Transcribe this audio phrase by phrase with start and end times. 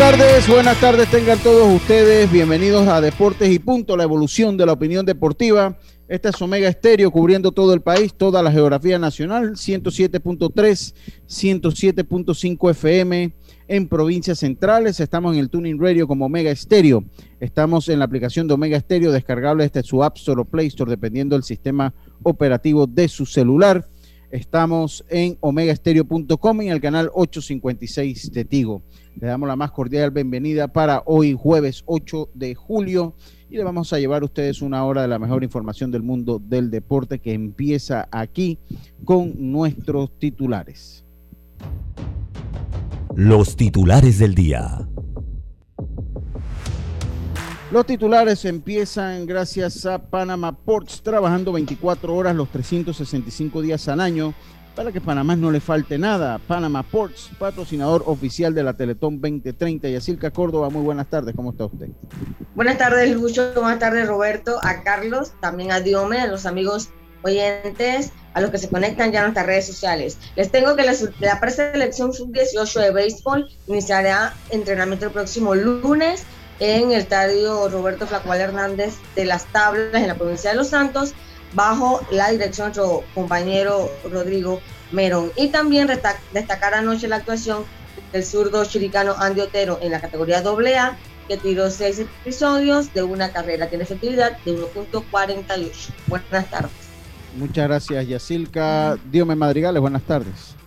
[0.00, 2.32] Tardes, buenas tardes tengan todos ustedes.
[2.32, 5.76] Bienvenidos a Deportes y Punto, la evolución de la opinión deportiva.
[6.08, 10.94] Esta es Omega Estéreo cubriendo todo el país, toda la geografía nacional, 107.3,
[11.28, 13.34] 107.5 FM
[13.68, 15.00] en provincias centrales.
[15.00, 17.04] Estamos en el Tuning Radio como Omega Estéreo.
[17.38, 20.90] Estamos en la aplicación de Omega Estéreo descargable desde su App Store o Play Store,
[20.90, 21.92] dependiendo del sistema
[22.22, 23.86] operativo de su celular.
[24.30, 28.82] Estamos en omegaestereo.com y en el canal 856 de Tigo.
[29.20, 33.16] Le damos la más cordial bienvenida para hoy, jueves 8 de julio,
[33.50, 36.40] y le vamos a llevar a ustedes una hora de la mejor información del mundo
[36.40, 38.60] del deporte que empieza aquí
[39.04, 41.04] con nuestros titulares.
[43.16, 44.86] Los titulares del día.
[47.70, 54.34] Los titulares empiezan gracias a Panama Ports, trabajando 24 horas los 365 días al año
[54.74, 56.40] para que Panamá no le falte nada.
[56.48, 59.88] Panama Ports, patrocinador oficial de la Teletón 2030.
[59.88, 61.86] Yacilca Córdoba, muy buenas tardes, ¿cómo está usted?
[62.56, 66.88] Buenas tardes, Lucho, buenas tardes, Roberto, a Carlos, también a Diome, a los amigos
[67.22, 70.18] oyentes, a los que se conectan ya en nuestras redes sociales.
[70.34, 76.24] Les tengo que la, la preselección sub-18 de béisbol iniciará entrenamiento el próximo lunes
[76.60, 81.14] en el estadio Roberto Flacual Hernández de las Tablas en la provincia de Los Santos
[81.54, 84.60] bajo la dirección de nuestro compañero Rodrigo
[84.92, 85.32] Merón.
[85.36, 85.88] Y también
[86.32, 87.64] destacar anoche la actuación
[88.12, 90.96] del zurdo chiricano Andy Otero en la categoría AA,
[91.28, 95.70] que tiró seis episodios de una carrera, tiene efectividad de 1.48.
[96.06, 96.72] Buenas tardes.
[97.36, 98.98] Muchas gracias, Yacilca.
[99.10, 100.59] Diome Madrigales, buenas tardes.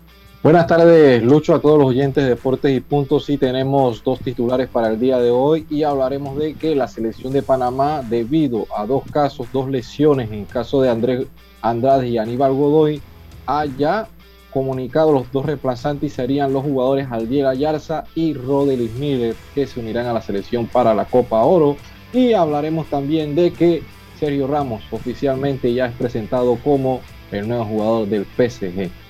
[0.44, 3.24] Buenas tardes, Lucho, a todos los oyentes de Deportes y Puntos.
[3.24, 7.32] Sí, tenemos dos titulares para el día de hoy y hablaremos de que la selección
[7.32, 11.28] de Panamá, debido a dos casos, dos lesiones en caso de Andrés
[11.62, 13.02] Andrade y Aníbal Godoy,
[13.46, 14.10] haya
[14.52, 19.80] comunicado los dos reemplazantes y serían los jugadores Aldier Ayarza y Rodelis Miller, que se
[19.80, 21.78] unirán a la selección para la Copa Oro.
[22.12, 23.82] Y hablaremos también de que
[24.20, 27.00] Sergio Ramos oficialmente ya es presentado como
[27.32, 29.03] el nuevo jugador del PSG.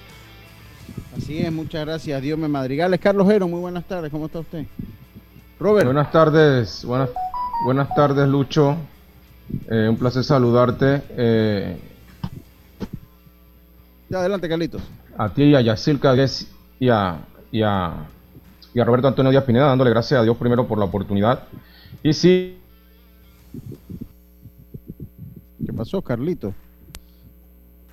[1.17, 2.21] Así es, muchas gracias.
[2.21, 2.99] Dios me madrigales.
[2.99, 4.11] Carlos Jero, muy buenas tardes.
[4.11, 4.65] ¿Cómo está usted?
[5.59, 5.85] Robert.
[5.85, 7.09] Buenas tardes, buenas,
[7.65, 8.75] buenas tardes, Lucho.
[9.69, 11.03] Eh, un placer saludarte.
[11.11, 11.77] Eh,
[14.11, 14.81] adelante, Carlitos.
[15.17, 16.15] A ti y a Yacilca
[16.79, 17.19] y a,
[17.51, 18.07] y, a,
[18.73, 21.43] y a Roberto Antonio Díaz Pineda, dándole gracias a Dios primero por la oportunidad.
[22.01, 22.57] Y sí.
[25.65, 26.53] ¿Qué pasó, Carlito?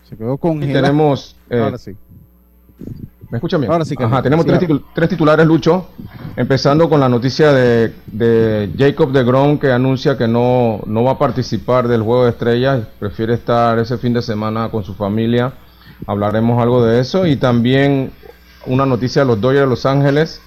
[0.09, 0.78] Se quedó congelado.
[0.78, 1.36] Y tenemos.
[1.50, 1.94] Eh, Ahora sí.
[3.30, 3.72] ¿Me escuchan bien?
[3.72, 5.86] Ahora sí que Ajá, tenemos Sí, tres titulares, Lucho.
[6.36, 11.12] Empezando con la noticia de, de Jacob de Grom que anuncia que no, no va
[11.12, 12.86] a participar del Juego de Estrellas.
[12.98, 15.52] Prefiere estar ese fin de semana con su familia.
[16.08, 17.24] Hablaremos algo de eso.
[17.24, 18.10] Y también
[18.66, 20.41] una noticia de los Dodgers de Los Ángeles.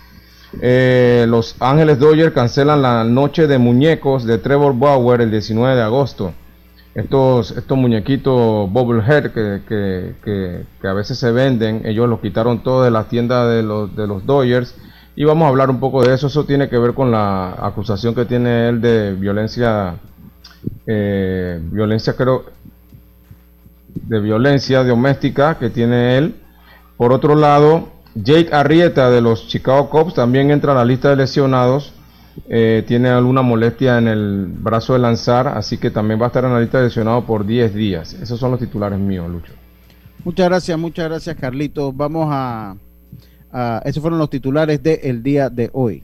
[0.62, 5.82] Eh, los Ángeles Dodgers cancelan la noche de muñecos de Trevor Bauer el 19 de
[5.82, 6.34] agosto
[6.96, 12.62] estos, estos muñequitos Bobblehead que, que, que, que a veces se venden, ellos los quitaron
[12.62, 14.76] todos de las tiendas de los, de los Dodgers
[15.16, 16.28] y vamos a hablar un poco de eso.
[16.28, 19.96] Eso tiene que ver con la acusación que tiene él de violencia,
[20.88, 22.46] eh, violencia creo,
[23.94, 26.36] de violencia doméstica que tiene él.
[26.98, 31.16] Por otro lado, Jake Arrieta de los Chicago Cubs también entra a la lista de
[31.18, 31.94] lesionados.
[32.50, 36.44] Eh, tiene alguna molestia en el brazo de lanzar, así que también va a estar
[36.46, 38.14] en la lista de lesionados por 10 días.
[38.14, 39.54] Esos son los titulares míos, Lucho.
[40.24, 41.96] Muchas gracias, muchas gracias, Carlitos.
[41.96, 42.76] Vamos a,
[43.52, 46.04] a- esos fueron los titulares del día de hoy.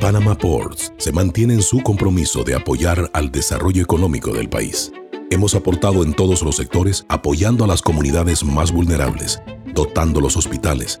[0.00, 4.92] Panama Ports se mantiene en su compromiso de apoyar al desarrollo económico del país.
[5.30, 9.40] Hemos aportado en todos los sectores apoyando a las comunidades más vulnerables,
[9.72, 11.00] dotando los hospitales,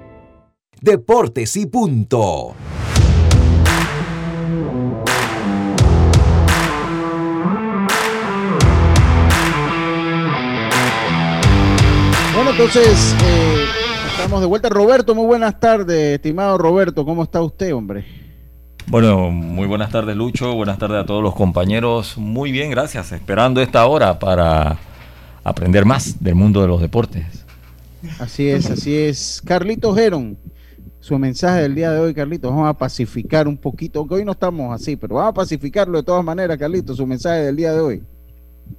[0.83, 2.55] Deportes y punto.
[12.33, 13.65] Bueno, entonces eh,
[14.09, 14.69] estamos de vuelta.
[14.69, 17.05] Roberto, muy buenas tardes, estimado Roberto.
[17.05, 18.03] ¿Cómo está usted, hombre?
[18.87, 20.55] Bueno, muy buenas tardes, Lucho.
[20.55, 22.17] Buenas tardes a todos los compañeros.
[22.17, 23.11] Muy bien, gracias.
[23.11, 24.79] Esperando esta hora para
[25.43, 27.45] aprender más del mundo de los deportes.
[28.17, 29.43] Así es, así es.
[29.45, 30.39] Carlito Geron,
[31.01, 32.49] su mensaje del día de hoy, Carlito.
[32.49, 36.03] Vamos a pacificar un poquito, aunque hoy no estamos así, pero vamos a pacificarlo de
[36.03, 38.03] todas maneras, Carlito, su mensaje del día de hoy.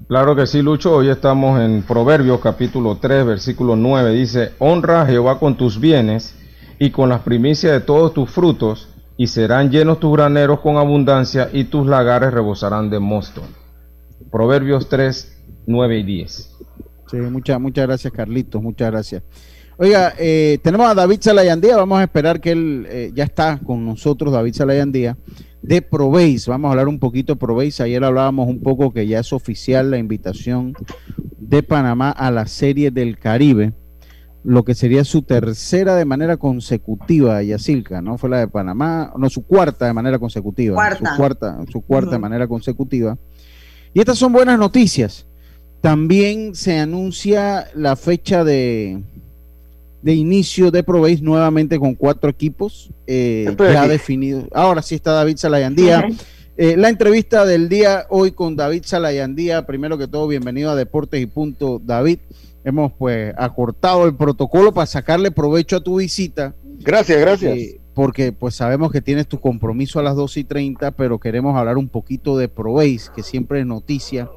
[0.07, 0.95] Claro que sí, Lucho.
[0.95, 4.13] Hoy estamos en Proverbios capítulo 3, versículo 9.
[4.13, 6.37] Dice, honra a Jehová con tus bienes
[6.79, 11.51] y con las primicias de todos tus frutos, y serán llenos tus graneros con abundancia,
[11.53, 13.43] y tus lagares rebosarán de mosto.
[14.31, 16.59] Proverbios 3, 9 y 10.
[17.11, 18.63] Sí, muchas, muchas gracias, Carlitos.
[18.63, 19.23] Muchas gracias.
[19.79, 21.77] Oiga, eh, tenemos a David Salayandía.
[21.77, 25.17] Vamos a esperar que él eh, ya está con nosotros, David Salayandía
[25.63, 26.47] de Proveis.
[26.47, 27.81] Vamos a hablar un poquito de Proveis.
[27.81, 30.75] Ayer hablábamos un poco que ya es oficial la invitación
[31.39, 33.73] de Panamá a la Serie del Caribe,
[34.45, 38.19] lo que sería su tercera de manera consecutiva, Yacilca, ¿no?
[38.19, 40.97] Fue la de Panamá, no, su cuarta de manera consecutiva.
[40.97, 43.17] Su cuarta, su cuarta de manera consecutiva.
[43.95, 45.27] Y estas son buenas noticias.
[45.81, 49.03] También se anuncia la fecha de,
[50.02, 54.44] de inicio de Proveis nuevamente con cuatro equipos eh, ya definidos.
[54.52, 56.06] Ahora sí está David Salayandía.
[56.56, 59.64] Eh, la entrevista del día hoy con David Salayandía.
[59.64, 62.19] Primero que todo, bienvenido a Deportes y Punto, David.
[62.64, 66.54] Hemos pues acortado el protocolo para sacarle provecho a tu visita.
[66.81, 67.56] Gracias, gracias.
[67.56, 71.56] Eh, porque pues sabemos que tienes tu compromiso a las 2 y 30, pero queremos
[71.56, 74.28] hablar un poquito de Proveis, que siempre es noticia.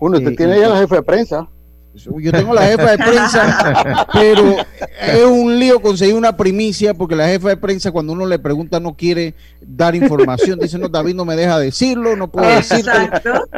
[0.00, 1.48] Uno, usted tiene ya la jefe de prensa.
[1.94, 4.56] Yo tengo la jefa de prensa, pero
[5.00, 8.80] es un lío conseguir una primicia porque la jefa de prensa cuando uno le pregunta
[8.80, 10.58] no quiere dar información.
[10.58, 12.92] Dice, no, David no me deja decirlo, no puedo decirlo.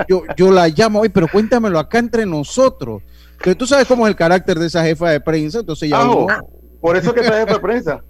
[0.09, 3.03] Yo, yo la llamo, hoy, pero cuéntamelo acá entre nosotros.
[3.41, 6.01] Que tú sabes cómo es el carácter de esa jefa de prensa, entonces ya...
[6.01, 6.41] Ah,
[6.81, 8.01] por eso que está jefa de prensa.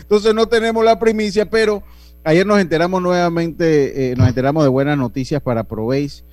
[0.00, 1.84] Entonces no tenemos la primicia, pero
[2.24, 6.24] ayer nos enteramos nuevamente, eh, nos enteramos de buenas noticias para Proveis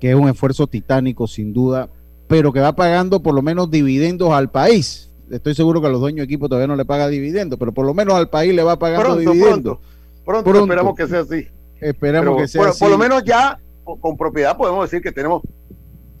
[0.00, 1.88] que es un esfuerzo titánico sin duda,
[2.26, 5.10] pero que va pagando por lo menos dividendos al país.
[5.30, 7.84] Estoy seguro que a los dueños de equipo todavía no le paga dividendos, pero por
[7.84, 9.78] lo menos al país le va pagando dividendos.
[10.24, 11.48] Pronto, pronto, esperamos que sea así.
[11.80, 12.80] Esperamos que sea por, así.
[12.80, 15.42] Por lo menos ya con propiedad podemos decir que tenemos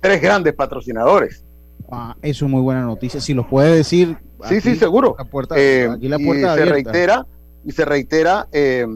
[0.00, 1.44] tres grandes patrocinadores.
[1.90, 3.20] Ah, eso es muy buena noticia.
[3.20, 4.16] Si los puede decir.
[4.48, 5.16] Sí, sí, seguro.
[5.18, 7.26] La puerta, eh, aquí la puerta y se reitera
[7.64, 8.86] y se reitera eh,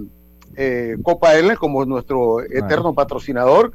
[0.56, 3.72] eh, Copa Airlines como nuestro eterno patrocinador.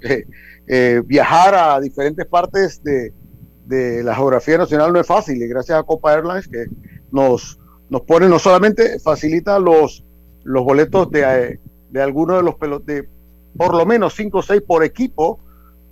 [0.70, 3.14] Eh, viajar a diferentes partes de,
[4.04, 6.66] la geografía nacional no es fácil y gracias a Copa Airlines que
[7.10, 7.58] nos,
[7.90, 10.04] nos pone, no solamente facilita los,
[10.44, 13.06] los boletos de, de algunos de los pelotes,
[13.56, 15.40] por lo menos 5 o 6 por equipo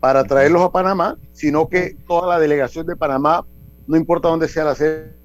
[0.02, 3.46] para traerlos a Panamá, sino que toda la delegación de Panamá,
[3.88, 5.16] no importa dónde sea la sede,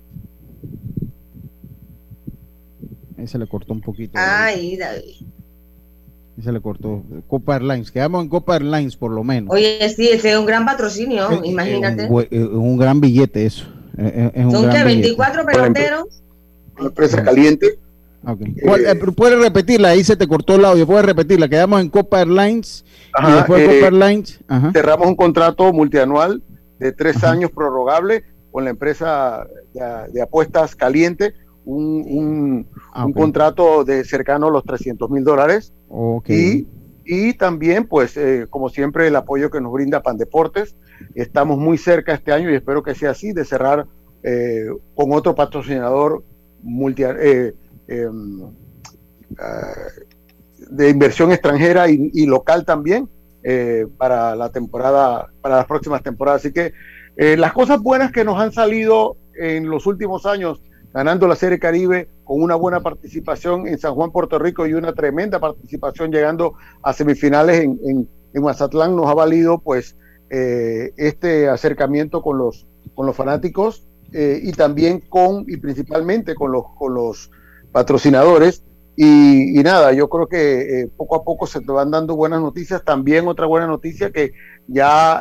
[3.19, 4.12] Ahí se le cortó un poquito.
[4.14, 5.26] Ay, David
[6.43, 7.03] se le cortó.
[7.27, 9.51] Copa Airlines, quedamos en Copa Airlines por lo menos.
[9.53, 12.05] Oye, sí, ese es un gran patrocinio, eh, imagínate.
[12.05, 12.09] Es
[12.41, 13.67] un, gran billete eso.
[13.97, 16.23] Son que 24 peloteros.
[16.79, 17.79] Una empresa caliente.
[18.23, 18.55] Okay.
[18.57, 21.49] Eh, puedes repetirla, ahí se te cortó el audio, puedes repetirla.
[21.49, 22.85] Quedamos en Copa Airlines
[23.23, 24.41] y después Copa Airlines.
[24.73, 26.43] Cerramos un contrato multianual
[26.79, 31.35] de tres años prorrogable con la empresa de, apuestas caliente,
[31.71, 35.73] un, un, ah, un contrato de cercano a los 300 mil dólares
[36.27, 36.67] y,
[37.05, 40.75] y, también, pues, eh, como siempre, el apoyo que nos brinda Pan Deportes.
[41.15, 43.87] Estamos muy cerca este año y espero que sea así, de cerrar
[44.23, 46.25] eh, con otro patrocinador
[46.62, 47.55] multi, eh,
[47.89, 48.43] em,
[49.39, 49.73] ah,
[50.71, 53.09] de inversión extranjera y, local también
[53.97, 56.43] para la temporada, para las próximas temporadas.
[56.43, 56.73] Así que
[57.17, 60.61] las cosas buenas que nos han salido en los últimos años
[60.92, 64.92] ganando la Serie Caribe con una buena participación en San Juan, Puerto Rico y una
[64.92, 69.97] tremenda participación llegando a semifinales en, en, en Mazatlán, nos ha valido pues
[70.32, 76.52] eh, este acercamiento con los, con los fanáticos eh, y también con, y principalmente con
[76.52, 77.32] los, con los
[77.73, 78.64] patrocinadores.
[78.97, 82.85] Y, nada, yo creo que eh, poco a poco se te van dando buenas noticias.
[82.85, 84.32] También otra buena noticia que
[84.66, 85.20] ya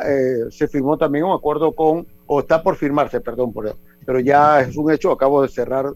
[0.50, 4.60] se firmó también un acuerdo con, o está por firmarse, perdón por eso, pero ya
[4.60, 5.86] es un hecho, acabo de cerrar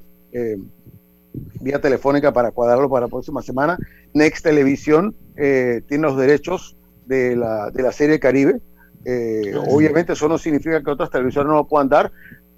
[1.61, 3.79] vía telefónica para cuadrarlo para la próxima semana.
[4.15, 6.77] Next Televisión tiene los derechos
[7.07, 8.61] de la, de la serie Caribe
[9.05, 12.11] eh, obviamente eso no significa que otras televisoras no lo puedan dar,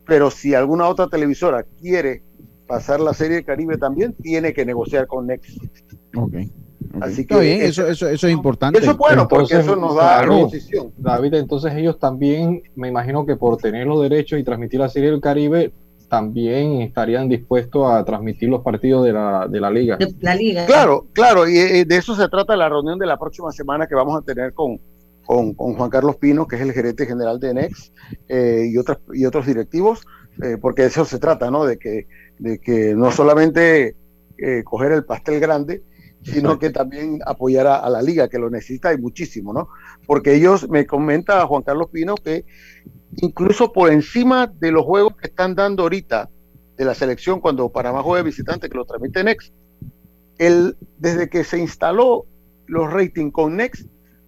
[0.06, 2.22] pero si alguna otra televisora quiere
[2.66, 5.58] pasar la serie Caribe también, tiene que negociar con Next.
[6.14, 6.50] Okay.
[7.00, 8.78] Así que bien, eso, eso, eso, es importante.
[8.78, 10.92] Eso es bueno, porque eso nos da posición.
[10.96, 15.10] David, entonces ellos también, me imagino que por tener los derechos y transmitir la serie
[15.10, 15.72] del Caribe,
[16.08, 19.98] también estarían dispuestos a transmitir los partidos de la, de la liga.
[20.20, 20.64] la liga.
[20.66, 23.94] Claro, claro, y, y de eso se trata la reunión de la próxima semana que
[23.94, 24.78] vamos a tener con,
[25.26, 27.92] con, Juan Carlos Pino, que es el gerente general de Nex,
[28.28, 30.06] eh, y, otros, y otros directivos,
[30.42, 31.64] eh, porque de eso se trata, ¿no?
[31.64, 32.06] De que,
[32.38, 33.96] de que no solamente
[34.38, 35.82] eh, coger el pastel grande,
[36.26, 39.68] sino que también apoyar a, la liga, que lo necesita y muchísimo, ¿no?
[40.06, 42.44] Porque ellos, me comenta Juan Carlos Pino, que
[43.18, 46.28] incluso por encima de los juegos que están dando ahorita
[46.76, 49.52] de la selección cuando Panamá juega visitante, que lo transmite Next,
[50.38, 52.26] el, desde que se instaló
[52.66, 53.86] los ratings con Next,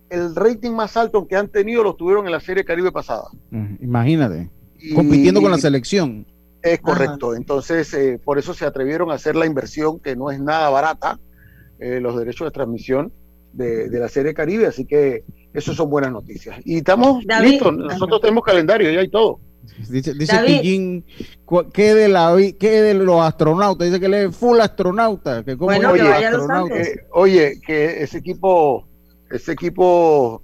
[0.09, 3.25] el rating más alto que han tenido lo tuvieron en la Serie Caribe pasada.
[3.51, 4.51] Imagínate,
[4.95, 6.27] compitiendo con la selección.
[6.63, 10.41] Es correcto, entonces eh, por eso se atrevieron a hacer la inversión que no es
[10.41, 11.21] nada barata,
[11.79, 13.13] eh, los derechos de transmisión
[13.53, 16.61] de, la Serie Caribe, así que eso son buenas noticias.
[16.65, 19.41] Y estamos listos, nosotros tenemos calendario ya y todo.
[19.91, 21.05] Dice, dice
[21.73, 23.87] ¿qué de, la, ¿qué de los astronautas?
[23.87, 25.45] Dice que él es full astronauta.
[25.45, 28.89] Que como eh, oye, que ese equipo
[29.31, 30.43] ese equipo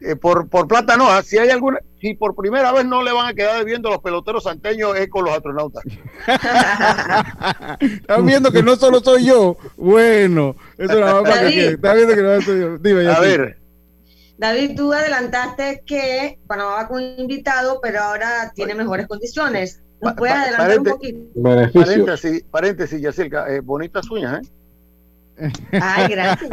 [0.00, 3.12] eh, por, por plata no, ah, si hay alguna, si por primera vez no le
[3.12, 5.84] van a quedar viendo los peloteros santeños es con los astronautas.
[7.80, 9.56] Están viendo que no solo soy yo.
[9.76, 12.78] Bueno, eso es la que Están viendo que no soy yo.
[12.78, 13.58] Dime, a ver.
[14.38, 19.82] David, tú adelantaste que Panamá va con invitado, pero ahora tiene mejores condiciones.
[20.00, 21.18] ¿Nos puedes adelantar un poquito?
[21.42, 24.50] Paréntesis, paréntesis Yacirca, eh, bonitas uñas, ¿eh?
[25.72, 26.50] Ay, gracias.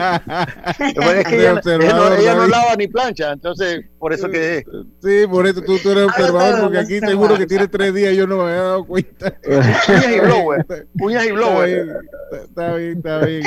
[1.17, 4.63] es que ella, no, lava ni plancha, entonces por eso que...
[5.01, 8.17] Sí, por eso tú, tú eres observador, porque aquí seguro que tiene tres días y
[8.17, 9.33] yo no me había dado cuenta.
[9.41, 10.87] Puñas y blower.
[10.97, 11.97] Puñas y blower.
[12.31, 13.43] Está bien, está bien.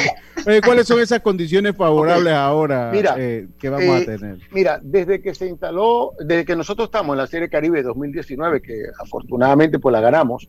[0.65, 4.39] ¿Cuáles son esas condiciones favorables ahora mira, eh, que vamos a eh, tener?
[4.51, 8.85] Mira, desde que se instaló, desde que nosotros estamos en la Serie Caribe 2019, que
[8.99, 10.49] afortunadamente pues la ganamos,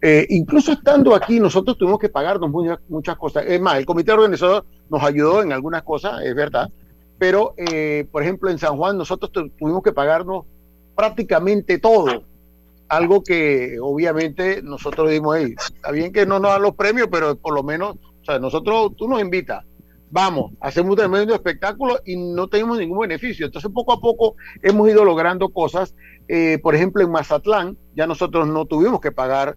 [0.00, 3.44] eh, incluso estando aquí, nosotros tuvimos que pagarnos muchas, muchas cosas.
[3.46, 6.70] Es más, el comité organizador nos ayudó en algunas cosas, es verdad,
[7.18, 10.44] pero, eh, por ejemplo, en San Juan nosotros tuvimos que pagarnos
[10.94, 12.24] prácticamente todo.
[12.88, 17.34] Algo que obviamente nosotros dimos, ahí está bien que no nos dan los premios, pero
[17.36, 19.64] por lo menos, o sea, nosotros, tú nos invitas,
[20.10, 23.46] vamos, hacemos un tremendo espectáculo y no tenemos ningún beneficio.
[23.46, 25.94] Entonces, poco a poco hemos ido logrando cosas.
[26.28, 29.56] Eh, por ejemplo, en Mazatlán, ya nosotros no tuvimos que pagar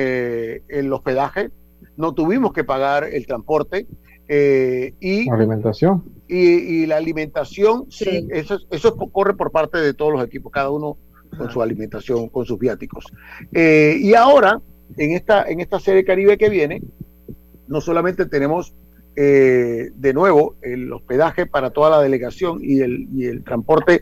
[0.00, 1.50] eh, el hospedaje,
[1.96, 3.88] no tuvimos que pagar el transporte
[4.28, 6.04] eh, y la alimentación.
[6.28, 8.28] Y, la alimentación, sí.
[8.30, 10.98] eso, eso corre por parte de todos los equipos, cada uno
[11.36, 13.06] con su alimentación, con sus viáticos.
[13.52, 14.60] Eh, y ahora,
[14.96, 16.80] en esta, en esta serie Caribe que viene,
[17.66, 18.74] no solamente tenemos
[19.16, 24.00] de nuevo el hospedaje para toda la delegación y el, y el transporte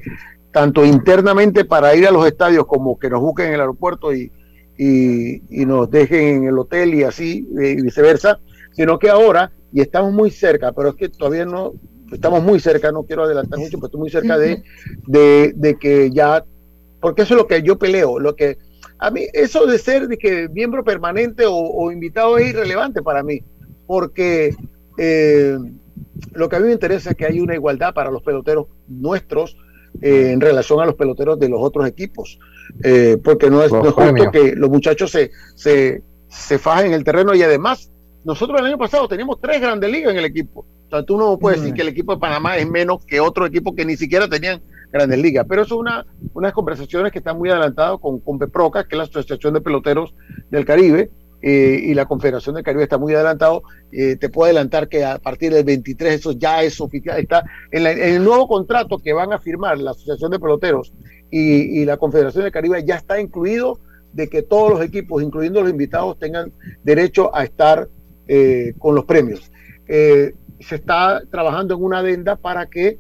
[0.52, 4.30] tanto internamente para ir a los estadios como que nos busquen en el aeropuerto y,
[4.78, 8.40] y, nos dejen en el hotel y así, y viceversa,
[8.72, 11.74] sino que ahora, y estamos muy cerca, pero es que todavía no,
[12.12, 14.62] estamos muy cerca, no quiero adelantar mucho, pero estoy muy cerca de,
[15.06, 16.44] de, que ya,
[17.00, 18.58] porque eso es lo que yo peleo, lo que
[18.98, 23.42] a mí, eso de ser de que miembro permanente o, invitado es irrelevante para mí,
[23.86, 24.54] porque
[24.98, 25.58] eh,
[26.32, 29.56] lo que a mí me interesa es que hay una igualdad para los peloteros nuestros
[30.02, 32.38] eh, en relación a los peloteros de los otros equipos.
[32.82, 37.34] Eh, porque no es, justo que los muchachos se, se, se fajen en el terreno
[37.34, 37.90] y además
[38.24, 40.66] nosotros el año pasado teníamos tres grandes ligas en el equipo.
[40.86, 43.46] O sea, tú no puedes decir que el equipo de Panamá es menos que otro
[43.46, 44.62] equipo que ni siquiera tenían
[44.92, 45.46] grandes ligas.
[45.48, 48.98] Pero eso es una, unas conversaciones que están muy adelantadas con, con PEPROCA, que es
[48.98, 50.14] la Asociación de Peloteros
[50.50, 51.10] del Caribe,
[51.42, 53.62] eh, y la Confederación del Caribe está muy adelantado.
[53.92, 57.18] Eh, te puedo adelantar que a partir del 23 eso ya es oficial.
[57.18, 60.92] Está en, el nuevo contrato que van a firmar la Asociación de Peloteros
[61.30, 63.78] y, la Confederación del Caribe ya está incluido
[64.12, 66.52] de que todos los equipos, incluyendo los invitados, tengan
[66.82, 67.88] derecho a estar
[68.28, 69.50] eh, con los premios.
[69.86, 72.98] Se está trabajando en una adenda para que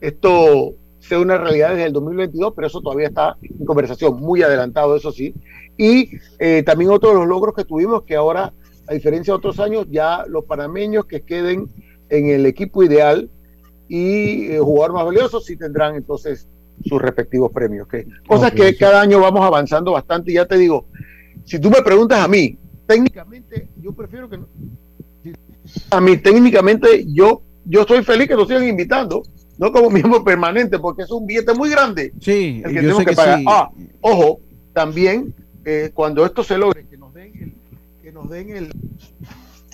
[0.00, 4.96] esto sea una realidad desde el 2022, pero eso todavía está en conversación, muy adelantado,
[4.96, 5.34] eso sí.
[5.76, 6.18] Y
[6.64, 8.52] también otro de los logros que tuvimos, que ahora,
[8.86, 11.68] a diferencia de otros años, ya los panameños que queden
[12.08, 13.30] en el equipo ideal
[13.88, 16.48] y jugador más valioso sí tendrán entonces
[16.84, 17.86] sus respectivos premios.
[17.86, 18.04] ¿okay?
[18.26, 20.30] Cosas que cada año vamos avanzando bastante.
[20.30, 20.86] Y ya te digo,
[21.44, 24.48] si tú me preguntas a mí, técnicamente yo prefiero que no.
[25.90, 29.22] A mí técnicamente yo yo estoy feliz que nos sigan invitando,
[29.58, 32.12] no como miembro permanente, porque es un billete muy grande.
[32.20, 33.40] Sí, el que tenemos que, pagar.
[33.46, 34.40] Ah, ojo,
[34.72, 37.54] también eh, cuando esto se logre, que nos den el,
[38.02, 38.72] que nos den el,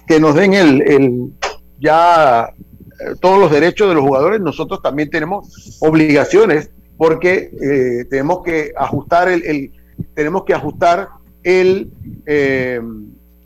[0.06, 1.32] que nos den el, el
[1.78, 2.52] ya
[3.00, 8.72] eh, todos los derechos de los jugadores, nosotros también tenemos obligaciones porque eh, tenemos que
[8.76, 9.72] ajustar el,
[10.14, 11.08] tenemos que ajustar
[11.42, 11.90] el
[12.26, 12.80] eh,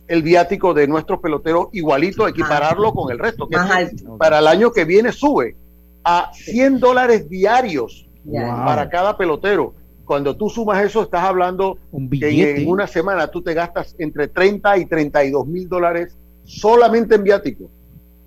[0.07, 3.57] el viático de nuestros peloteros igualito, equipararlo con el resto, que
[4.19, 5.57] para el año que viene sube
[6.05, 8.07] a 100 dólares diarios
[8.65, 9.75] para cada pelotero.
[10.05, 11.79] Cuando tú sumas eso, estás hablando
[12.11, 17.25] que en una semana tú te gastas entre 30 y 32 mil dólares solamente en
[17.25, 17.71] viático.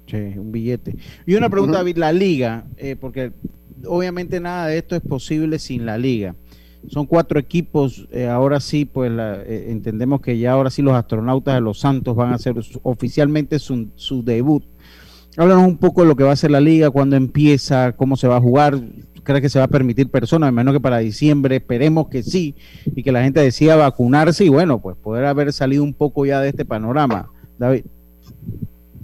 [0.07, 0.95] Sí, un billete.
[1.25, 3.33] Y una pregunta, David, la liga, eh, porque
[3.85, 6.35] obviamente nada de esto es posible sin la liga.
[6.87, 11.55] Son cuatro equipos, eh, ahora sí, pues eh, entendemos que ya ahora sí los astronautas
[11.55, 14.63] de los Santos van a hacer oficialmente su, su, debut.
[15.35, 18.27] Háblanos un poco de lo que va a hacer la liga, cuándo empieza, cómo se
[18.27, 18.79] va a jugar.
[19.27, 20.53] ¿Crees que se va a permitir personas?
[20.53, 22.55] Menos que para diciembre, esperemos que sí,
[22.85, 26.39] y que la gente decida vacunarse y bueno, pues poder haber salido un poco ya
[26.39, 27.29] de este panorama.
[27.57, 27.85] David.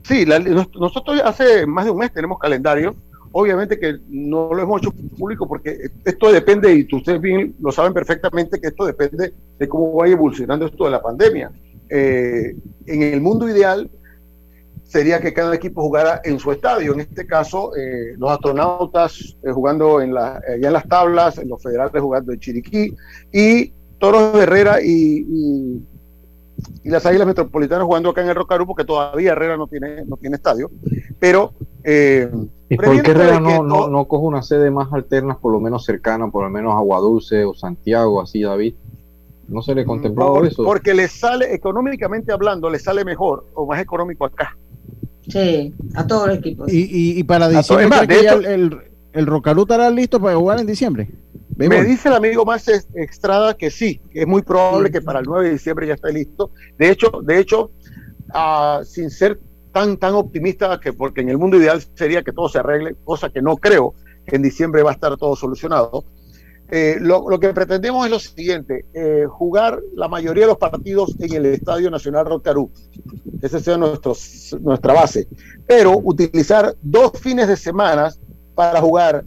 [0.04, 2.96] Sí, nosotros hace más de un mes tenemos calendario
[3.36, 7.92] Obviamente que no lo hemos hecho público porque esto depende, y ustedes bien lo saben
[7.92, 11.52] perfectamente, que esto depende de cómo vaya evolucionando esto de la pandemia.
[11.90, 13.90] Eh, en el mundo ideal
[14.94, 16.94] sería que cada equipo jugara en su estadio.
[16.94, 21.50] En este caso, eh, los astronautas eh, jugando en la, allá en las tablas, en
[21.50, 22.96] los federales jugando en Chiriquí,
[23.32, 25.84] y Toros de Herrera y
[26.84, 30.18] y las Águilas Metropolitanas jugando acá en el Rocaru porque todavía Herrera no tiene, no
[30.18, 30.70] tiene estadio.
[31.20, 31.54] Pero.
[31.84, 32.30] Eh,
[32.70, 35.86] ¿Y por qué Herrera no, no, no, coge una sede más alterna, por lo menos
[35.86, 38.76] cercana, por lo menos Aguadulce o Santiago, así, David?
[39.48, 40.64] ¿No se le contemplado eso?
[40.64, 44.58] Porque le sale, económicamente hablando, le sale mejor o más económico acá.
[45.34, 46.72] Sí, a todos los equipos.
[46.72, 48.78] Y, y, para diciembre, el, el,
[49.14, 51.10] el estará listo para jugar en diciembre.
[51.56, 55.26] Me dice el amigo más Extrada que sí, que es muy probable que para el
[55.26, 56.52] 9 de diciembre ya esté listo.
[56.78, 57.72] De hecho, de hecho,
[58.32, 59.40] ah, sin ser
[59.72, 63.32] tan tan optimista que porque en el mundo ideal sería que todo se arregle, cosa
[63.32, 63.96] que no creo
[64.28, 66.06] que en diciembre va a estar todo solucionado.
[66.76, 71.32] Eh, lo, que pretendemos es lo siguiente, eh, jugar la mayoría de los partidos en
[71.34, 72.72] el Estadio Nacional Rotarú.
[73.44, 75.28] Esa sea nuestra base.
[75.68, 78.12] Pero utilizar dos fines de semana
[78.56, 79.24] para jugar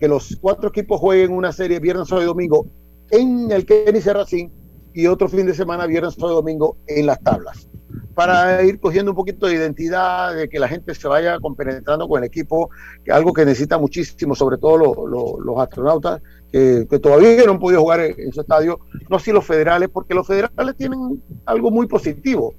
[0.00, 2.66] que los cuatro equipos jueguen una serie viernes, sábado y domingo
[3.12, 4.50] en el Kenny Serracín
[4.92, 7.68] y otro fin de semana viernes, sábado y domingo en las tablas.
[8.16, 12.24] Para ir cogiendo un poquito de identidad, de que la gente se vaya compenetrando con
[12.24, 12.70] el equipo,
[13.04, 15.06] que algo que necesita muchísimo, sobre todo
[15.38, 16.20] los astronautas,
[16.52, 20.26] que, todavía no han podido jugar en, su estadio, no así los federales, porque los
[20.26, 22.54] federales tienen algo muy positivo.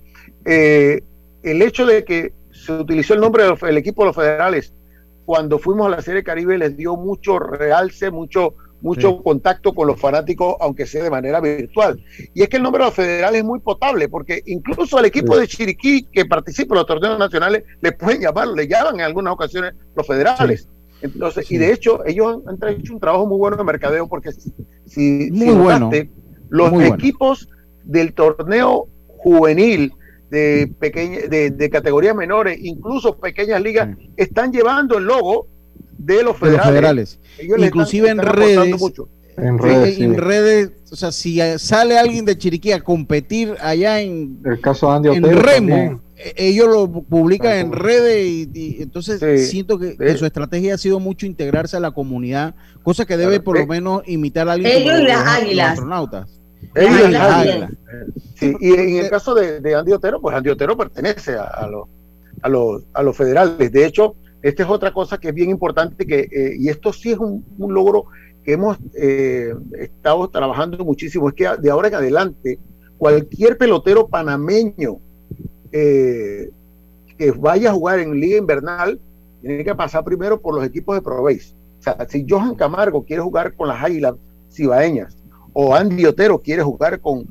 [0.45, 1.01] Eh,
[1.43, 4.73] el hecho de que se utilizó el nombre del equipo de los federales
[5.25, 9.99] cuando fuimos a la Serie Caribe les dio mucho realce, mucho, mucho contacto con los
[9.99, 12.03] fanáticos, aunque sea de manera virtual.
[12.33, 15.37] Y es que el nombre de los federales es muy potable, porque incluso al equipo
[15.37, 19.33] de Chiriquí que participa en los torneos nacionales le pueden llamar, le llaman en algunas
[19.33, 20.67] ocasiones los federales.
[21.01, 24.31] Entonces, y de hecho, ellos han hecho un trabajo muy bueno de mercadeo, porque
[24.85, 25.89] si, muy bueno.
[26.49, 27.49] los equipos
[27.83, 29.93] del torneo juvenil
[30.29, 35.47] de, pequeña, de, categorías menores, incluso pequeñas ligas, están llevando el logo
[35.97, 37.19] de los federales.
[37.41, 38.81] Inclusive en, redes,
[39.37, 40.71] en redes.
[40.91, 45.23] o sea, si sale alguien de Chiriquí a competir allá en, el caso de en
[45.23, 46.01] Remo,
[46.35, 51.77] ellos lo publican en redes y, entonces siento que, su estrategia ha sido mucho integrarse
[51.77, 55.27] a la comunidad, cosa que debe por lo menos imitar a alguien ellos y las
[55.27, 55.71] águilas.
[55.71, 56.39] astronautas.
[58.41, 61.87] Y en el caso de, Andy Otero, pues Andy Otero pertenece a, los,
[62.41, 63.71] a, los, a los federales.
[63.71, 67.11] De hecho, esta es otra cosa que es bien importante, que, eh, y esto sí
[67.11, 68.05] es un, logro
[68.43, 72.59] que hemos eh, estado trabajando muchísimo, es que de ahora en adelante,
[72.97, 74.99] cualquier pelotero panameño
[75.71, 76.49] eh,
[77.17, 78.99] que vaya a jugar en liga invernal,
[79.41, 81.53] tiene que pasar primero por los equipos de ProBase.
[81.79, 84.15] O sea, si Johan Camargo quiere jugar con las Águilas
[84.51, 85.17] Cibaeñas
[85.53, 87.25] o Andy Otero quiere jugar con,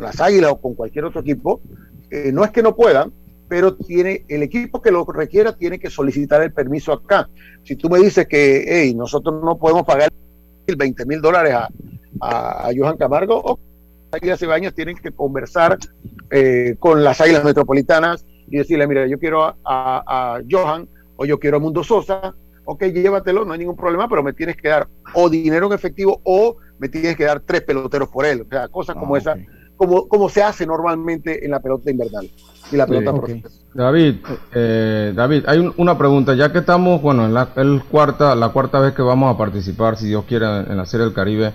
[0.00, 1.60] las Águilas o con cualquier otro equipo,
[2.10, 3.12] eh, no es que no puedan,
[3.48, 7.28] pero tiene el equipo que lo requiera tiene que solicitar el permiso acá.
[7.62, 10.10] Si tú me dices que hey, nosotros no podemos pagar
[10.66, 11.68] 20 mil dólares a,
[12.20, 13.73] a, Johan Camargo, o las
[14.14, 15.78] Águilas Cibañas tienen que conversar
[16.30, 21.38] eh, con las Águilas Metropolitanas y decirle, mira, yo quiero a, a, Johan o yo
[21.38, 24.88] quiero a Mundo Sosa, ok, llévatelo, no hay ningún problema, pero me tienes que dar
[25.14, 28.68] o dinero en efectivo o me tienes que dar tres peloteros por él, o sea,
[28.68, 29.36] cosas como ah, esa,
[29.76, 32.28] como, como se hace normalmente en la pelota invernal
[32.70, 33.12] y la pelota
[33.74, 34.16] David,
[34.54, 38.78] eh, David, hay una pregunta, ya que estamos, bueno, en la el cuarta, la cuarta
[38.78, 41.52] vez que vamos a participar, si Dios quiere, en la Serie del Caribe.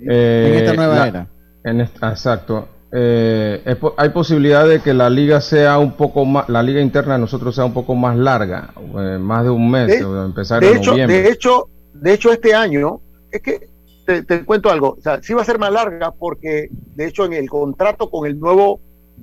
[0.00, 1.28] Eh, en esta nueva era.
[1.64, 2.68] En exacto.
[2.94, 7.20] Eh, hay posibilidad de que la liga sea un poco más, la liga interna de
[7.20, 8.74] nosotros sea un poco más larga,
[9.18, 11.22] más de un mes, de, empezar en hecho, noviembre.
[11.22, 13.68] De hecho, de hecho, este año, es que
[14.04, 17.32] te, cuento algo, o sea, sí va a ser más larga porque, de hecho, en
[17.32, 18.80] el contrato con el nuevo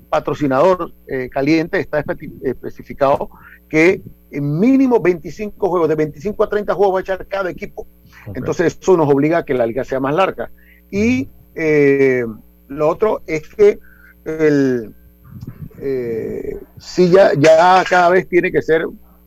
[0.10, 2.04] patrocinador eh, caliente está
[2.43, 3.30] especificado
[3.69, 7.88] que en mínimo 25 juegos, de 25 a 30 juegos va a echar cada equipo.
[8.34, 10.52] Entonces eso nos obliga a que la liga sea más larga.
[10.91, 12.26] Y eh,
[12.68, 13.80] lo otro es que
[14.26, 14.94] el,
[15.80, 18.86] eh, sí ya, ya cada vez tiene que ser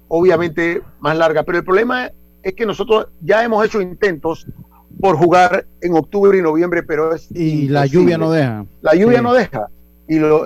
[0.09, 2.11] obviamente más larga, pero el problema
[2.43, 4.47] es que nosotros ya hemos hecho intentos
[5.01, 7.29] por jugar en octubre y noviembre, pero es...
[7.31, 8.67] Y la lluvia no deja.
[8.83, 9.69] La lluvia no deja
[10.09, 10.45] y, lo,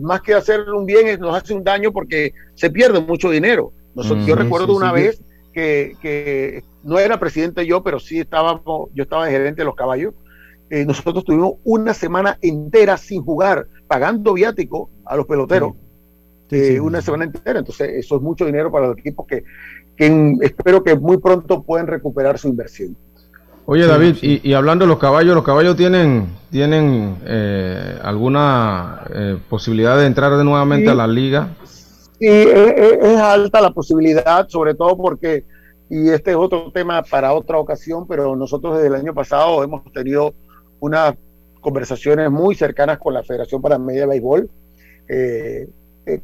[0.00, 3.72] más que hacer un bien nos hace un daño porque se pierde mucho dinero.
[3.94, 9.02] Nosotros, yo recuerdo una vez que, que, no era presidente yo, pero sí estábamos, yo
[9.02, 10.14] estaba de gerente de los caballos.
[10.68, 15.74] Eh, nosotros tuvimos una semana entera sin jugar, pagando viático a los peloteros.
[16.50, 17.58] Eh, una semana entera.
[17.58, 19.44] Entonces, eso es mucho dinero para los equipos que,
[19.96, 22.96] que espero que muy pronto puedan recuperar su inversión.
[23.68, 29.98] Oye David, Y, hablando de los caballos, ¿los caballos tienen, tienen eh, alguna eh, posibilidad
[29.98, 31.48] de entrar de nuevamente a la liga?
[32.20, 35.44] Sí, es, alta la posibilidad, sobre todo porque,
[35.90, 39.82] y este es otro tema para otra ocasión, pero nosotros desde el año pasado hemos
[39.92, 40.32] tenido
[40.86, 41.14] unas
[41.60, 44.50] conversaciones muy cercanas con la Federación Panameña de Béisbol,
[45.08, 45.68] eh,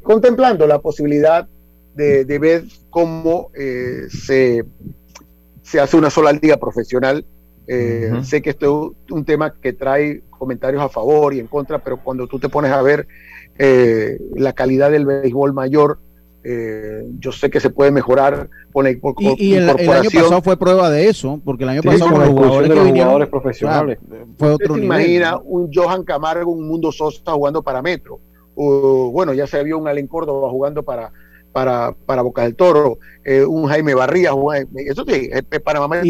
[0.01, 1.47] contemplando la posibilidad
[1.95, 3.51] de, de ver cómo
[4.09, 4.63] se
[5.63, 7.25] se hace una sola liga profesional.
[7.65, 11.79] Eh, sé que esto es un tema que trae comentarios a favor y en contra,
[11.79, 13.07] pero cuando tú te pones a ver
[13.57, 15.99] eh, la calidad del béisbol mayor,
[16.43, 20.89] eh, yo sé que se puede mejorar con la y, el, año pasado fue prueba
[20.89, 23.99] de eso, porque el año pasado con los jugadores, profesionales
[24.37, 24.85] fue otro nivel.
[24.85, 28.19] Imagina un Johan Camargo, un Mundo Sosa jugando para Metro.
[28.55, 31.11] O, bueno, ya se vio un Allen Córdoba jugando para,
[31.53, 34.31] para, para Boca del Toro, eh, un Jaime Barría,
[34.75, 36.09] eso sí, eh, Panamá y,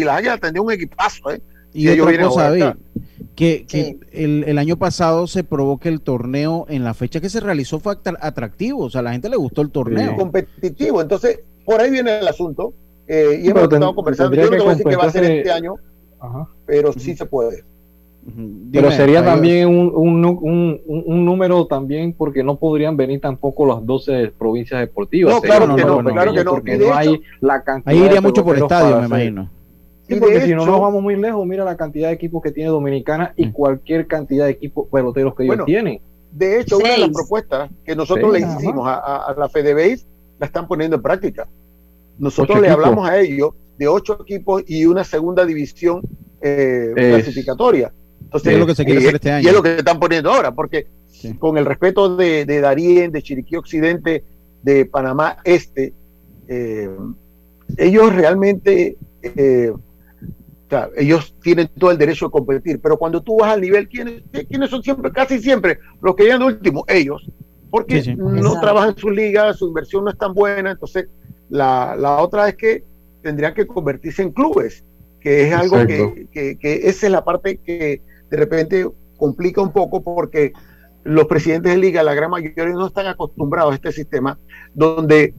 [0.00, 1.40] y la Águilas tendría un equipazo, ¿eh?
[1.72, 2.76] Y otra cosa,
[3.38, 7.30] que, que el, el, año pasado se probó que el torneo en la fecha que
[7.30, 10.16] se realizó fue atractivo, o sea, a la gente le gustó el torneo.
[10.16, 12.74] Competitivo, entonces por ahí viene el asunto,
[13.06, 15.22] eh, y hemos estado conversando, yo no te voy a decir que va a ser
[15.22, 15.76] este año,
[16.66, 17.62] pero sí se puede.
[18.72, 24.32] Pero sería también un, un, un, número también porque no podrían venir tampoco las 12
[24.36, 25.32] provincias deportivas.
[25.32, 26.50] No, claro que no, claro que no.
[26.50, 29.48] Porque no hay la cantidad Ahí iría mucho por estadio, me imagino.
[30.08, 32.70] Sí, porque si no nos vamos muy lejos, mira la cantidad de equipos que tiene
[32.70, 33.52] Dominicana y mm.
[33.52, 36.00] cualquier cantidad de equipos peloteros que ellos tienen.
[36.32, 40.06] De hecho, una de las propuestas que nosotros le hicimos a, la FedeBase
[40.38, 41.48] la están poniendo en práctica.
[42.18, 46.02] Nosotros le hablamos a ellos de ocho equipos y una segunda división
[46.40, 47.92] eh, clasificatoria.
[48.22, 49.44] Entonces, es lo que se quiere hacer este año.
[49.44, 50.86] Y es lo que están poniendo ahora, porque
[51.38, 54.24] con el respeto de, de Darien, de Chiriquí Occidente,
[54.62, 55.92] de Panamá Este,
[56.48, 56.90] eh,
[57.76, 59.72] ellos realmente, eh,
[60.96, 64.70] ellos tienen todo el derecho de competir, pero cuando tú vas al nivel, ¿quiénes, ¿quiénes
[64.70, 66.84] son siempre, casi siempre, los que llegan de último?
[66.88, 67.30] Ellos,
[67.70, 71.08] porque no trabajan en su liga, su inversión no es tan buena, entonces
[71.48, 72.84] la, la otra es que
[73.22, 74.84] tendrían que convertirse en clubes,
[75.20, 79.72] que es algo que, que, que esa es la parte que de repente complica un
[79.72, 80.52] poco porque
[81.04, 84.38] los presidentes de liga, la gran mayoría, no están acostumbrados a este sistema
[84.74, 85.34] donde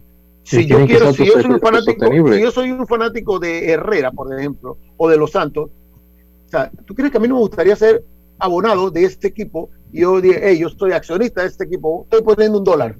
[0.49, 4.11] si yo quiero, si yo soy un fanático, si yo soy un fanático de Herrera,
[4.11, 7.41] por ejemplo, o de Los Santos, o sea, ¿tú crees que a mí no me
[7.41, 8.03] gustaría ser
[8.39, 9.69] abonado de este equipo?
[9.91, 12.97] Y yo digo, hey, yo soy accionista de este equipo, estoy poniendo un dólar.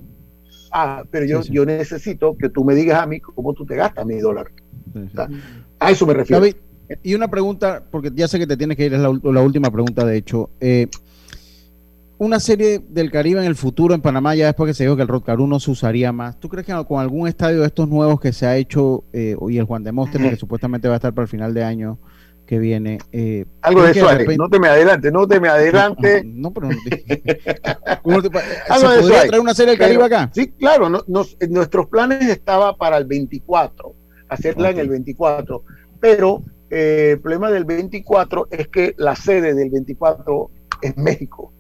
[0.72, 4.06] Ah, pero yo, yo necesito que tú me digas a mí cómo tú te gastas
[4.06, 4.52] mi dólar.
[5.80, 6.46] a eso me refiero.
[7.02, 10.06] Y una pregunta, porque ya sé que te tienes que ir, es la, última pregunta
[10.06, 10.52] de hecho.
[10.60, 10.88] Eh,
[12.20, 15.02] una serie del Caribe en el futuro en Panamá, ya después que se dijo que
[15.02, 18.20] el Rotcarú no se usaría más, ¿tú crees que con algún estadio de estos nuevos
[18.20, 21.14] que se ha hecho, eh, y el Juan de Móstenes, que supuestamente va a estar
[21.14, 21.98] para el final de año,
[22.46, 22.98] que viene.
[23.12, 26.24] Eh, Algo de Suárez, no te me adelante, no te me adelante.
[26.26, 26.92] No, pero no ¿Se
[28.04, 30.32] podría traer una serie del Caribe acá?
[30.34, 33.94] Sí, claro, nuestros planes estaba para el 24,
[34.28, 35.64] hacerla en el 24,
[36.02, 40.50] pero eh, el problema del 24 es que la sede del 24
[40.82, 41.54] es México.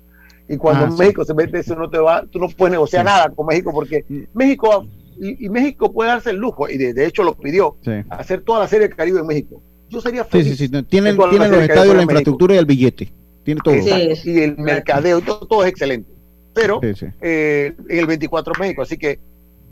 [0.49, 3.29] Y cuando ah, México se mete eso, no te va, tú no puedes negociar nada
[3.29, 4.03] con México porque.
[4.33, 4.87] México
[5.21, 7.77] y, México puede darse el lujo, y de, hecho lo pidió,
[8.09, 10.47] hacer toda la serie del Caribe en México yo sería feliz.
[10.47, 10.83] Sí, sí, sí.
[10.83, 13.11] Tienen, los estadios, la infraestructura y el billete.
[13.43, 13.75] Tiene todo.
[13.75, 16.11] y el mercadeo, todo, todo es excelente.
[16.53, 19.19] Pero eh, en el 24 México, así que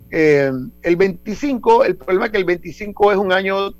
[0.10, 3.72] eh, el 25, el problema es que el 25 es un año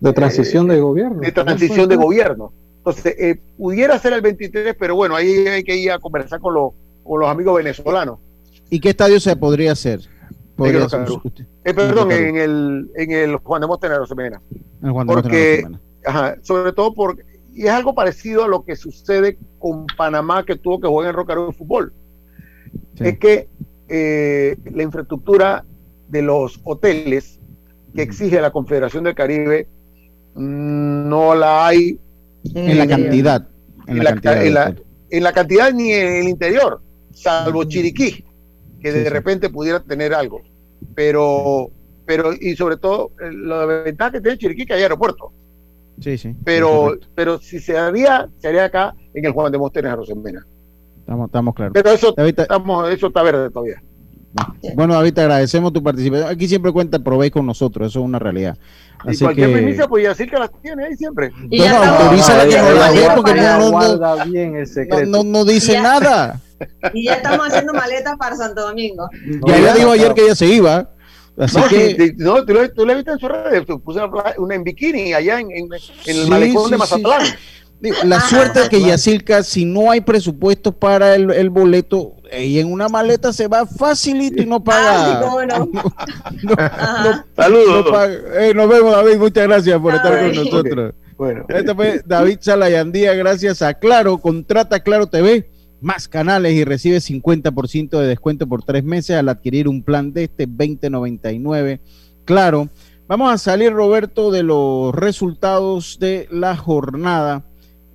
[0.00, 1.20] de transición de gobierno.
[1.20, 2.52] De transición de gobierno.
[2.86, 6.54] Entonces, eh, pudiera ser el 23, pero bueno, ahí hay que ir a conversar con,
[6.54, 6.70] los,
[7.02, 8.20] con los amigos venezolanos.
[8.70, 10.02] ¿Y qué estadio se podría hacer?
[11.64, 14.40] Eh, perdón, en el, en el Juan de Montenegro Semena.
[15.04, 15.66] porque,
[16.42, 20.78] sobre todo porque, y es algo parecido a lo que sucede con Panamá que tuvo
[20.80, 21.92] que jugar en Rocarú de fútbol.
[23.00, 23.48] Es que
[23.88, 25.64] eh, la infraestructura
[26.06, 27.40] de los hoteles
[27.96, 29.66] que exige la Confederación del Caribe
[30.36, 31.98] mm, no la hay
[32.54, 33.48] en la cantidad.
[33.86, 34.76] En, la, cantidad,
[35.10, 36.82] en la cantidad ni en el interior,
[37.12, 38.24] salvo Chiriquí
[38.80, 40.42] que de repente pudiera tener algo.
[40.94, 41.70] Pero,
[42.04, 45.32] pero, y sobre todo, eh, la ventaja que tiene Chiriquí que hay aeropuerto.
[46.00, 46.34] Sí, sí.
[46.44, 50.46] Pero, pero si se haría, se haría acá en el Juan de Mostenes a Rosemena.
[51.00, 51.72] Estamos, estamos claros.
[51.74, 53.82] Pero eso, estamos, eso está verde todavía.
[54.74, 56.28] Bueno, David, te agradecemos tu participación.
[56.28, 58.56] Aquí siempre cuenta Provey con nosotros, eso es una realidad.
[59.00, 59.86] Así y cualquier que...
[59.88, 61.32] pues decir que las tiene ahí siempre.
[61.50, 66.40] Y no, autoriza la que no la dé porque no, no, no, dice nada.
[66.94, 69.10] Y ya estamos haciendo maletas para Santo Domingo.
[69.46, 70.88] Ya ella dijo ayer que ella se iba.
[71.38, 72.14] Así no, que...
[72.16, 74.00] no, tú, lo, tú viste en su red, puse
[74.38, 75.68] una, en bikini allá en, en,
[76.06, 77.26] el malecón de Mazatlán.
[78.04, 82.72] La suerte es que Yacirca, si no hay presupuesto para el, el boleto, y en
[82.72, 85.20] una maleta se va facilito y no paga.
[87.36, 87.86] Saludos.
[88.34, 89.18] Eh, nos vemos, David.
[89.18, 90.94] Muchas gracias por estar con nosotros.
[91.16, 91.44] Bueno.
[91.48, 94.18] Este fue David Salayandía, gracias a Claro.
[94.18, 95.48] Contrata Claro TV
[95.80, 100.24] más canales y recibe 50% de descuento por tres meses al adquirir un plan de
[100.24, 101.80] este 2099.
[102.24, 102.68] Claro,
[103.06, 107.44] vamos a salir, Roberto, de los resultados de la jornada.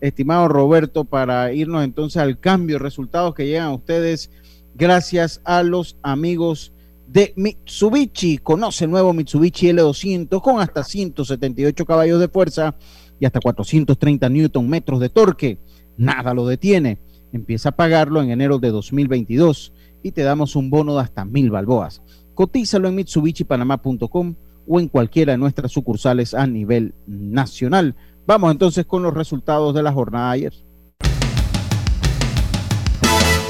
[0.02, 4.32] Estimado Roberto, para irnos entonces al cambio resultados que llegan a ustedes
[4.76, 6.74] gracias a los amigos
[7.08, 8.40] de Mitsubishi.
[8.40, 12.76] Conoce el nuevo Mitsubishi L200 con hasta 178 caballos de fuerza
[13.20, 15.60] y hasta 430 newton metros de torque.
[15.98, 17.00] Nada lo detiene
[17.34, 19.72] Empieza a pagarlo en enero de 2022
[20.04, 22.02] y te damos un bono de hasta mil balboas.
[22.34, 24.36] Cotízalo en mitsubishipanama.com
[24.68, 27.96] o en cualquiera de nuestras sucursales a nivel nacional.
[28.28, 30.54] Vamos entonces con los resultados de la jornada de ayer.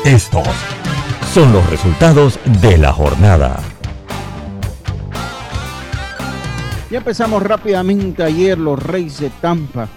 [0.06, 0.48] Estos
[1.34, 3.60] son los resultados de la jornada.
[6.90, 8.58] Ya empezamos rápidamente ayer.
[8.58, 9.90] Los Reyes de Tampa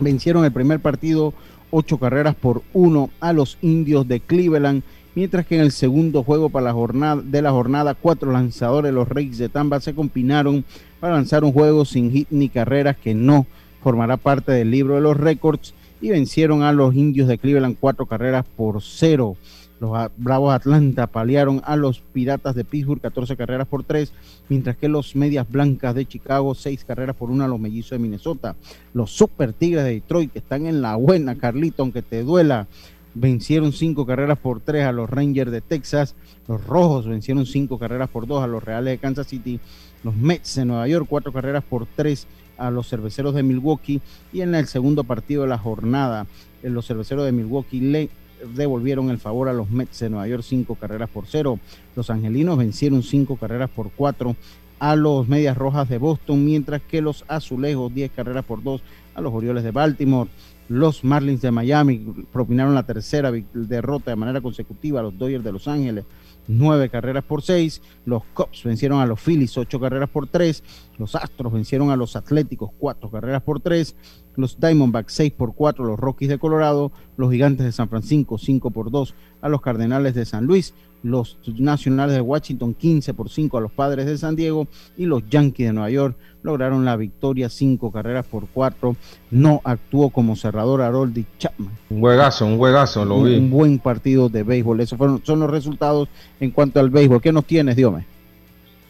[0.00, 1.32] vencieron el primer partido
[1.70, 4.82] ocho carreras por uno a los indios de Cleveland,
[5.14, 9.08] mientras que en el segundo juego para la jornada, de la jornada, cuatro lanzadores, los
[9.08, 10.64] Reyes de Tampa, se combinaron
[11.00, 13.46] para lanzar un juego sin hit ni carreras que no
[13.84, 18.06] formará parte del libro de los récords y vencieron a los indios de Cleveland cuatro
[18.06, 19.36] carreras por cero.
[19.78, 24.12] Los Bravos Atlanta paliaron a los Piratas de Pittsburgh 14 carreras por 3,
[24.48, 27.98] mientras que los Medias Blancas de Chicago 6 carreras por 1 a los Mellizos de
[27.98, 28.56] Minnesota.
[28.94, 32.66] Los Super Tigres de Detroit que están en la buena, Carlito, aunque te duela,
[33.14, 36.14] vencieron 5 carreras por 3 a los Rangers de Texas.
[36.48, 39.60] Los Rojos vencieron 5 carreras por 2 a los Reales de Kansas City.
[40.02, 42.26] Los Mets de Nueva York 4 carreras por 3
[42.58, 44.00] a los Cerveceros de Milwaukee.
[44.32, 46.26] Y en el segundo partido de la jornada,
[46.62, 48.10] los Cerveceros de Milwaukee le
[48.54, 51.58] devolvieron el favor a los Mets de Nueva York cinco carreras por cero.
[51.96, 54.36] Los Angelinos vencieron cinco carreras por cuatro
[54.78, 58.82] a los Medias Rojas de Boston, mientras que los Azulejos 10 carreras por dos
[59.14, 60.30] a los Orioles de Baltimore.
[60.68, 61.98] Los Marlins de Miami
[62.32, 66.04] propinaron la tercera derrota de manera consecutiva a los Dodgers de Los Ángeles
[66.46, 67.82] nueve carreras por seis.
[68.04, 70.62] Los Cubs vencieron a los Phillies ocho carreras por tres.
[70.98, 73.96] Los Astros vencieron a los Atléticos cuatro carreras por tres.
[74.36, 75.84] Los Diamondbacks seis por cuatro.
[75.84, 76.92] Los Rockies de Colorado.
[77.16, 80.74] Los Gigantes de San Francisco cinco por dos a los Cardenales de San Luis
[81.04, 85.22] los Nacionales de Washington 15 por 5 a los Padres de San Diego y los
[85.28, 88.96] Yankees de Nueva York lograron la victoria 5 carreras por 4.
[89.30, 91.70] No actuó como cerrador Haroldi Chapman.
[91.90, 93.36] Un juegazo, un juegazo, lo vi.
[93.36, 94.80] Un buen partido de béisbol.
[94.80, 96.08] Esos fueron, son los resultados
[96.40, 97.20] en cuanto al béisbol.
[97.20, 98.06] ¿Qué nos tienes, Diome?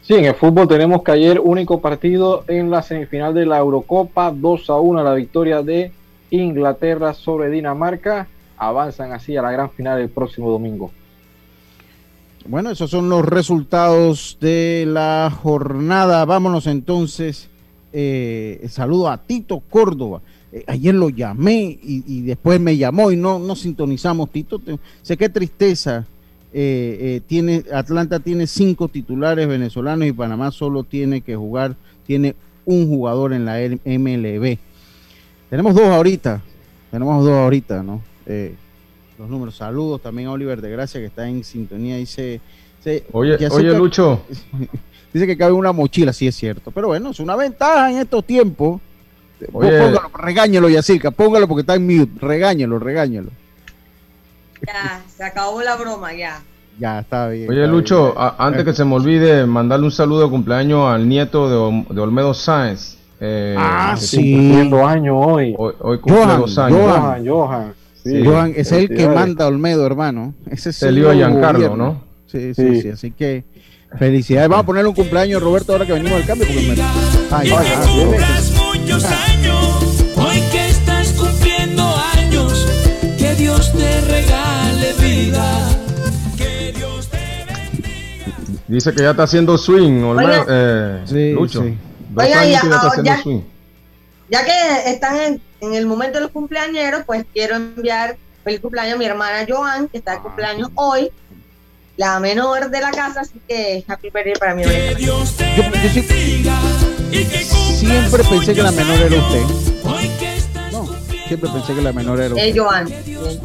[0.01, 4.31] Sí, en el fútbol tenemos que ayer único partido en la semifinal de la Eurocopa,
[4.31, 5.91] 2 a 1 la victoria de
[6.29, 8.27] Inglaterra sobre Dinamarca.
[8.57, 10.91] Avanzan así a la gran final el próximo domingo.
[12.47, 16.23] Bueno, esos son los resultados de la jornada.
[16.25, 17.49] Vámonos entonces.
[17.91, 20.21] Eh, saludo a Tito Córdoba.
[20.51, 24.61] Eh, ayer lo llamé y, después me llamó y no, no sintonizamos, Tito.
[25.01, 26.05] sé qué tristeza.
[26.53, 32.87] Eh, tiene Atlanta tiene cinco titulares venezolanos y Panamá solo tiene que jugar, tiene un
[32.87, 34.59] jugador en la MLB.
[35.49, 36.43] Tenemos dos ahorita,
[36.91, 38.03] tenemos dos ahorita, ¿no?
[39.17, 39.55] Los números.
[39.55, 41.97] Saludos también a Oliver de Gracia que está en sintonía.
[41.97, 42.41] Dice,
[43.11, 44.21] oye, oye Lucho.
[45.13, 46.71] Dice que cabe una mochila, sí es cierto.
[46.71, 48.81] Pero bueno, es una ventaja en estos tiempos.
[49.51, 52.19] Póngalo, regáñelo, Yacirca, póngalo porque está en mute.
[52.19, 53.29] Regáñelo, regáñelo.
[54.65, 56.41] Ya, se acabó la broma, ya.
[56.77, 57.49] Ya, está bien.
[57.49, 61.49] Oye, Lucho, antes que se me olvide, mandarle un saludo de cumpleaños al nieto
[61.89, 62.97] de, Olmedo Sáenz.
[63.21, 64.17] Eh, ah, sí.
[64.17, 65.55] Cumpliendo años hoy.
[65.57, 66.77] Hoy, cumple dos años.
[66.77, 67.73] Johan, Johan.
[68.05, 70.35] Johan es el que manda Olmedo, hermano.
[70.49, 72.03] Ese es el Giancarlo, ¿no?
[72.27, 73.43] Sí, sí, sí, Así que
[73.97, 74.49] felicidades.
[74.49, 76.47] Vamos a ponerle un cumpleaños a Roberto ahora que venimos del cambio.
[76.47, 76.75] Porque me...
[77.31, 77.49] Ay,
[78.55, 81.83] muchos años, hoy que estás cumpliendo
[82.15, 82.67] años,
[83.17, 85.69] que Dios te regale vida.
[86.37, 88.63] Que Dios te bendiga.
[88.67, 91.63] Dice que ya está haciendo swing, Olmedo, eh, sí, Lucho.
[91.63, 91.77] Sí.
[92.11, 93.41] Dos años ya, que ya está haciendo swing.
[94.29, 98.95] Ya que están en en el momento de los cumpleaños, pues quiero enviar feliz cumpleaños
[98.95, 101.09] a mi hermana Joan, que está de cumpleaños hoy,
[101.97, 104.99] la menor de la casa, así que happy birthday para mi hermana.
[104.99, 105.79] Yo, siempre
[108.29, 109.41] pensé que la menor era usted.
[110.71, 110.87] No,
[111.27, 112.47] siempre pensé que la menor era usted.
[112.47, 112.87] Eh, Joan.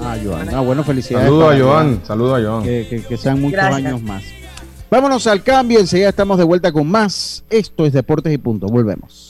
[0.00, 0.54] Ah, Joan.
[0.54, 1.28] Ah, bueno, felicidades.
[1.28, 2.62] Saludos a Joan, saludos a Joan.
[2.64, 4.22] Que, que, sean muchos años más.
[4.90, 7.44] Vámonos al cambio, enseguida estamos de vuelta con más.
[7.48, 8.66] Esto es Deportes y Punto.
[8.66, 9.29] Volvemos.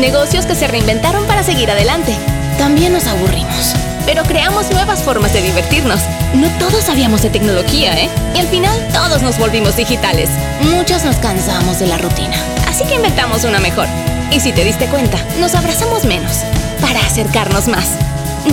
[0.00, 2.14] Negocios que se reinventaron para seguir adelante.
[2.56, 3.74] También nos aburrimos.
[4.06, 6.00] Pero creamos nuevas formas de divertirnos.
[6.34, 8.08] No todos sabíamos de tecnología, ¿eh?
[8.34, 10.30] Y al final todos nos volvimos digitales.
[10.62, 12.36] Muchos nos cansamos de la rutina.
[12.68, 13.86] Así que inventamos una mejor.
[14.32, 16.42] Y si te diste cuenta, nos abrazamos menos.
[16.80, 17.88] Para acercarnos más.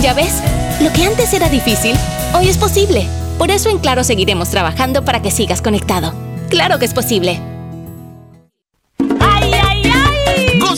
[0.00, 0.42] ¿Ya ves?
[0.80, 1.96] Lo que antes era difícil,
[2.34, 3.06] hoy es posible.
[3.38, 6.12] Por eso en Claro seguiremos trabajando para que sigas conectado.
[6.48, 7.40] Claro que es posible.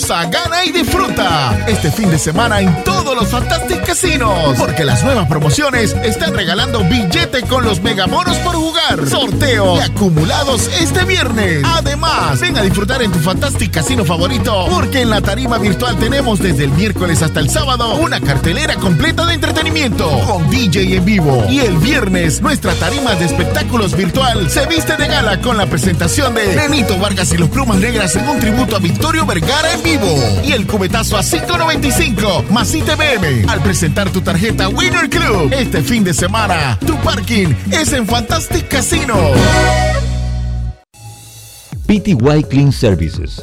[0.09, 4.57] gana y disfruta este fin de semana en todos los Fantastic Casinos.
[4.59, 10.69] Porque las nuevas promociones están regalando billete con los megamonos por jugar, sorteo y acumulados
[10.81, 11.63] este viernes.
[11.65, 16.39] Además, ven a disfrutar en tu Fantastic Casino favorito porque en la tarima virtual tenemos
[16.41, 21.45] desde el miércoles hasta el sábado una cartelera completa de entretenimiento con DJ en vivo.
[21.49, 26.35] Y el viernes, nuestra tarima de espectáculos virtual se viste de gala con la presentación
[26.35, 30.19] de Benito Vargas y los Plumas Negras en un tributo a Victorio Vergara en vivo
[30.45, 35.53] y cubetazo a 5.95 más ITBM al presentar tu tarjeta Winner Club.
[35.53, 39.17] Este fin de semana, tu parking es en Fantastic Casino.
[41.87, 43.43] PTY Clean Services,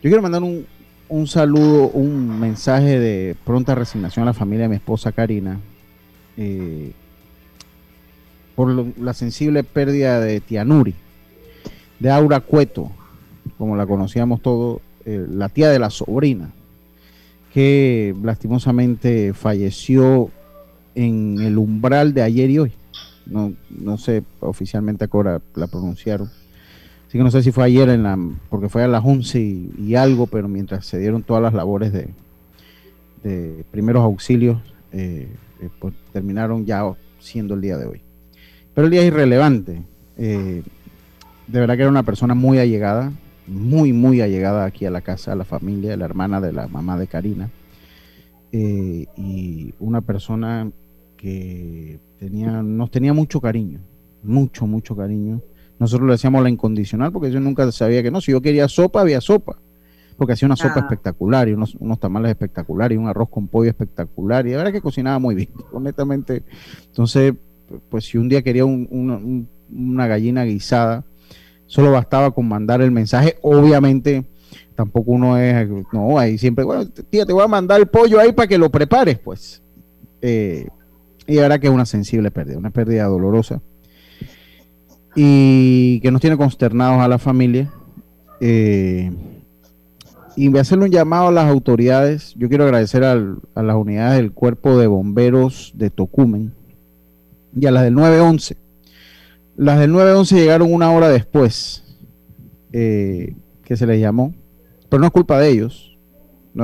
[0.03, 0.67] Yo quiero mandar un,
[1.11, 5.59] un saludo, un mensaje de pronta resignación a la familia de mi esposa Karina
[6.37, 6.93] eh,
[8.55, 10.95] por la sensible pérdida de Tianuri,
[11.99, 12.93] de Aura Cueto,
[13.59, 16.53] como la conocíamos todos, eh, la tía de la sobrina,
[17.53, 20.31] que lastimosamente falleció
[20.95, 22.73] en el umbral de ayer y hoy.
[23.27, 26.31] No, no sé oficialmente ahora la pronunciaron
[27.11, 28.17] Así que no sé si fue ayer, en la,
[28.49, 32.11] porque fue a las 11 y, algo, pero mientras se dieron todas las labores de,
[33.25, 35.27] de primeros auxilios, eh,
[35.61, 36.85] eh, pues terminaron ya
[37.19, 38.01] siendo el día de hoy.
[38.75, 39.83] Pero el día es irrelevante.
[40.19, 40.63] Eh,
[41.49, 43.13] de verdad que era una persona muy allegada,
[43.49, 46.97] muy, muy allegada aquí a la casa, a la familia, la hermana de la mamá
[46.97, 47.51] de Karina.
[48.53, 50.71] y una persona
[51.17, 53.81] que tenía, nos tenía mucho cariño,
[54.23, 55.43] mucho, mucho cariño
[55.81, 58.21] nosotros le decíamos la incondicional porque yo nunca sabía que no.
[58.21, 59.57] Si yo quería sopa, había sopa.
[60.19, 60.81] Porque hacía una sopa ah.
[60.81, 64.47] espectacular y unos, tamales espectaculares y un arroz con pollo espectacular.
[64.47, 66.43] Y verdad que cocinaba muy bien, honestamente.
[66.85, 67.33] Entonces,
[67.89, 71.03] pues si un día quería una gallina guisada,
[71.65, 73.39] solo bastaba con mandar el mensaje.
[73.41, 74.27] Obviamente,
[74.75, 78.33] tampoco uno es, no, ahí siempre, bueno, tía, te voy a mandar el pollo ahí
[78.33, 79.63] para que lo prepares, pues.
[80.21, 80.69] Eh,
[81.27, 83.63] y verdad que es una sensible pérdida, una pérdida dolorosa
[85.15, 87.73] y que nos tiene consternados a la familia.
[88.41, 89.11] Eh,
[90.37, 92.35] y voy a hacerle un llamado a las autoridades.
[92.37, 93.17] Yo quiero agradecer a
[93.63, 96.53] las unidades del Cuerpo de Bomberos de Tocumen
[97.55, 98.57] y a las del 911.
[99.57, 101.85] Las del 911 llegaron una hora después
[102.73, 103.35] eh,
[103.65, 104.33] que se les llamó,
[104.89, 105.99] pero no es culpa de ellos.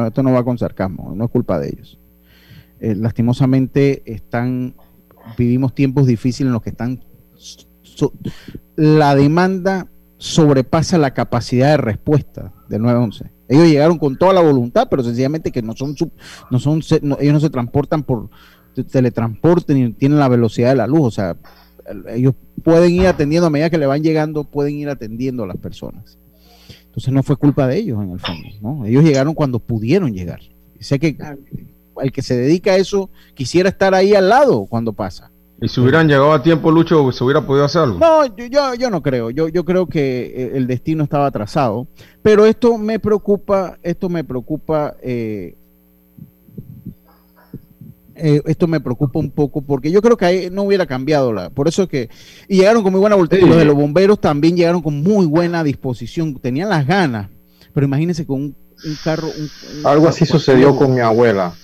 [0.06, 1.98] Esto no va con sarcasmo, no es culpa de ellos.
[2.80, 4.74] Eh, lastimosamente están,
[5.36, 7.02] vivimos tiempos difíciles en los que están
[8.76, 9.88] la demanda
[10.18, 13.30] sobrepasa la capacidad de respuesta del 911.
[13.48, 15.94] Ellos llegaron con toda la voluntad, pero sencillamente que no son,
[16.50, 16.82] no son
[17.20, 18.28] ellos no se transportan por
[18.90, 21.00] teletransporte ni tienen la velocidad de la luz.
[21.00, 21.36] O sea,
[22.08, 22.34] ellos
[22.64, 26.18] pueden ir atendiendo a medida que le van llegando, pueden ir atendiendo a las personas.
[26.86, 28.86] Entonces no fue culpa de ellos en el fondo, ¿no?
[28.86, 30.40] Ellos llegaron cuando pudieron llegar.
[30.80, 31.16] Sé que
[32.02, 35.30] el que se dedica a eso quisiera estar ahí al lado cuando pasa.
[35.60, 37.98] ¿Y si hubieran llegado a tiempo, Lucho, se hubiera podido hacer algo?
[37.98, 39.30] No, yo, yo no creo.
[39.30, 41.86] Yo, yo creo que eh, el destino estaba atrasado.
[42.22, 45.56] Pero esto me preocupa, esto me preocupa, eh,
[48.14, 51.48] eh, esto me preocupa un poco porque yo creo que ahí no hubiera cambiado la.
[51.48, 52.10] Por eso es que.
[52.48, 53.38] Y llegaron con muy buena voluntad.
[53.38, 56.34] Los de los bomberos también llegaron con muy buena disposición.
[56.34, 57.30] Tenían las ganas.
[57.72, 58.56] Pero imagínense con un,
[59.02, 59.28] carro.
[59.84, 61.54] algo así sucedió con mi abuela.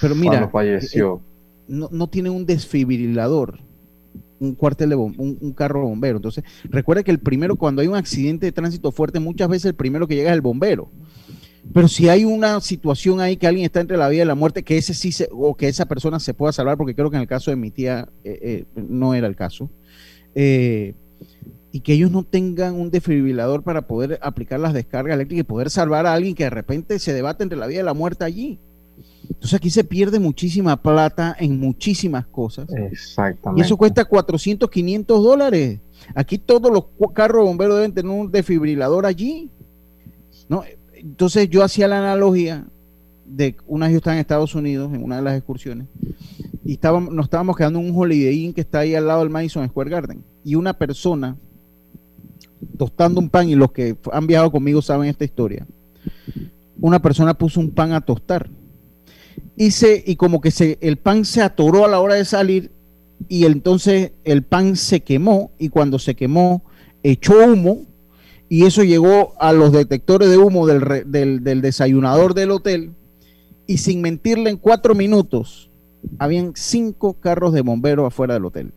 [0.00, 0.32] Pero mira.
[0.32, 1.20] Cuando falleció
[1.70, 3.60] no, no tiene un desfibrilador,
[4.40, 6.16] un cuartel de un, carro bombero.
[6.16, 9.74] Entonces, recuerda que el primero, cuando hay un accidente de tránsito fuerte, muchas veces el
[9.74, 10.90] primero que llega es el bombero.
[11.72, 14.62] Pero si hay una situación ahí que alguien está entre la vida y la muerte,
[14.64, 17.22] que ese sí se, o que esa persona se pueda salvar, porque creo que en
[17.22, 19.70] el caso de mi tía eh, eh, no era el caso,
[20.34, 20.94] eh,
[21.70, 25.70] y que ellos no tengan un desfibrilador para poder aplicar las descargas eléctricas y poder
[25.70, 28.58] salvar a alguien que de repente se debate entre la vida y la muerte allí.
[29.40, 32.68] Entonces aquí se pierde muchísima plata en muchísimas cosas.
[32.74, 33.62] Exactamente.
[33.62, 35.80] Y eso cuesta 400, 500 dólares.
[36.14, 36.84] Aquí todos los
[37.14, 39.48] carros bomberos deben tener un desfibrilador allí.
[40.46, 40.62] ¿no?
[40.92, 42.66] Entonces yo hacía la analogía
[43.24, 45.88] de una vez yo estaba en Estados Unidos en una de las excursiones
[46.62, 49.30] y estábamos, nos estábamos quedando en un Holiday Inn que está ahí al lado del
[49.30, 51.34] Madison Square Garden y una persona
[52.76, 55.66] tostando un pan y los que han viajado conmigo saben esta historia
[56.80, 58.50] una persona puso un pan a tostar
[59.56, 59.70] y,
[60.06, 62.72] y como que se, el pan se atoró a la hora de salir
[63.28, 66.64] y entonces el pan se quemó y cuando se quemó
[67.02, 67.86] echó humo
[68.48, 72.94] y eso llegó a los detectores de humo del, del, desayunador del hotel
[73.66, 75.70] y sin mentirle en cuatro minutos
[76.18, 78.72] habían cinco carros de bomberos afuera del hotel.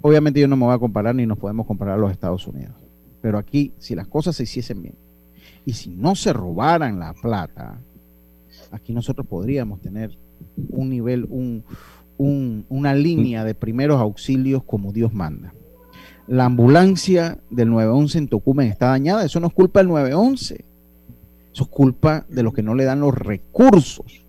[0.00, 2.74] Obviamente yo no me voy a comparar ni nos podemos comparar a los Estados Unidos,
[3.20, 4.94] pero aquí si las cosas se hiciesen bien
[5.66, 7.78] y si no se robaran la plata,
[8.72, 10.16] aquí nosotros podríamos tener
[10.70, 11.64] un nivel, un,
[12.68, 15.52] una línea de primeros auxilios como Dios manda.
[16.26, 19.24] la ambulancia del 911 en Tocumen está dañada.
[19.24, 20.64] Eso no es culpa del 911.
[21.52, 24.24] Eso es culpa de los que no le dan los recursos.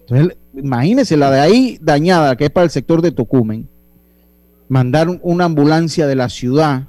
[0.00, 3.68] Entonces, imagínense la de ahí dañada, que es para el sector de Tocumen.
[4.68, 6.88] Mandar una ambulancia de la ciudad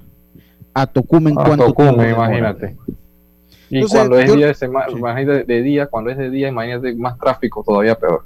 [0.73, 1.35] a Tocumen.
[1.37, 2.77] A Tocumen, imagínate.
[3.69, 4.87] Y cuando es día de semana,
[5.23, 8.25] de día, cuando es de día, imagínate más tráfico, todavía peor.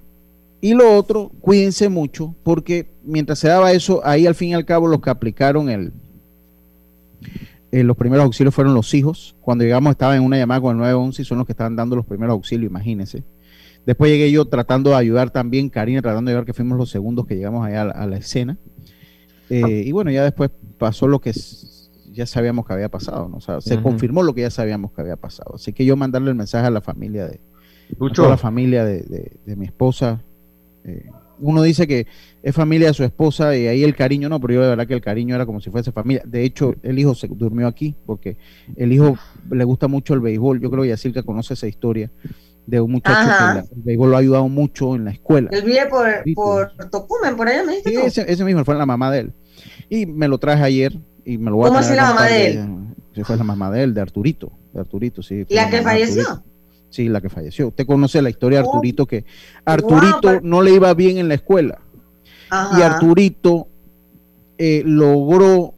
[0.62, 4.66] Y lo otro, cuídense mucho, porque mientras se daba eso, ahí al fin y al
[4.66, 5.94] cabo los que aplicaron el,
[7.72, 9.36] eh, los primeros auxilios fueron los hijos.
[9.42, 11.96] Cuando llegamos estaba en una llamada con el 911 y son los que estaban dando
[11.96, 13.24] los primeros auxilios, imagínense.
[13.86, 17.26] Después llegué yo tratando de ayudar también, Karina tratando de ayudar, que fuimos los segundos
[17.26, 18.58] que llegamos allá a la, escena.
[19.50, 21.32] Eh, y bueno, ya después pasó lo que
[22.20, 23.38] ya sabíamos que había pasado, ¿no?
[23.38, 25.56] O sea, se confirmó lo que ya sabíamos que había pasado.
[25.56, 27.40] Así que yo mandarle el mensaje a la familia de,
[28.00, 30.22] a la familia de, de mi esposa,
[30.84, 31.10] eh,
[31.40, 32.08] uno dice que
[32.44, 34.94] es familia de su esposa y ahí el cariño no, pero yo de verdad que
[34.94, 36.22] el cariño era como si fuese familia.
[36.26, 38.38] De hecho, el hijo se durmió aquí porque
[38.76, 39.18] el hijo
[39.50, 40.60] le gusta mucho el béisbol.
[40.60, 42.12] Yo creo que Yacirca conoce esa historia
[42.66, 45.50] de un muchacho que el béisbol lo ha ayudado mucho en la escuela.
[45.52, 48.10] Él vive por, por Tocumen, por allá me dijiste.
[48.10, 49.34] Sí, ese, mismo fue la mamá de él.
[49.90, 52.70] Y me lo traje ayer y me lo voy ¿Cómo así la mamá de él?
[53.24, 54.52] fue la mamá de él, de Arturito.
[54.74, 55.46] De Arturito, sí.
[55.48, 56.44] ¿Y la que falleció?
[56.90, 57.68] Sí, la que falleció.
[57.68, 58.70] Usted conoce la historia de oh.
[58.70, 59.26] Arturito, que
[59.66, 61.80] Arturito no le iba bien en la escuela.
[62.78, 63.68] Y Arturito
[64.58, 65.76] eh, logró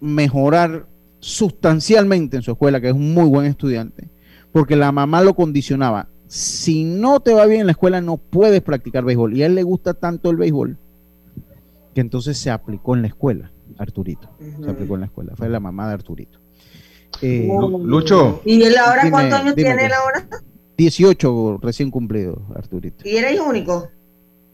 [0.00, 0.86] mejorar
[1.20, 4.08] sustancialmente en su escuela, que es un muy buen estudiante,
[4.52, 6.08] porque la mamá lo condicionaba.
[6.26, 9.36] Si no te va bien en la escuela, no puedes practicar béisbol.
[9.36, 10.78] Y a él le gusta tanto el béisbol
[11.94, 14.28] que entonces se aplicó en la escuela, Arturito.
[14.38, 15.32] Se aplicó en la escuela.
[15.36, 16.38] Fue la mamá de Arturito.
[17.22, 17.48] Eh,
[17.82, 18.40] Lucho.
[18.44, 20.26] ¿Y él ahora cuántos años tiene él ahora?
[20.76, 23.06] 18 recién cumplidos, Arturito.
[23.06, 23.88] ¿Y eres único?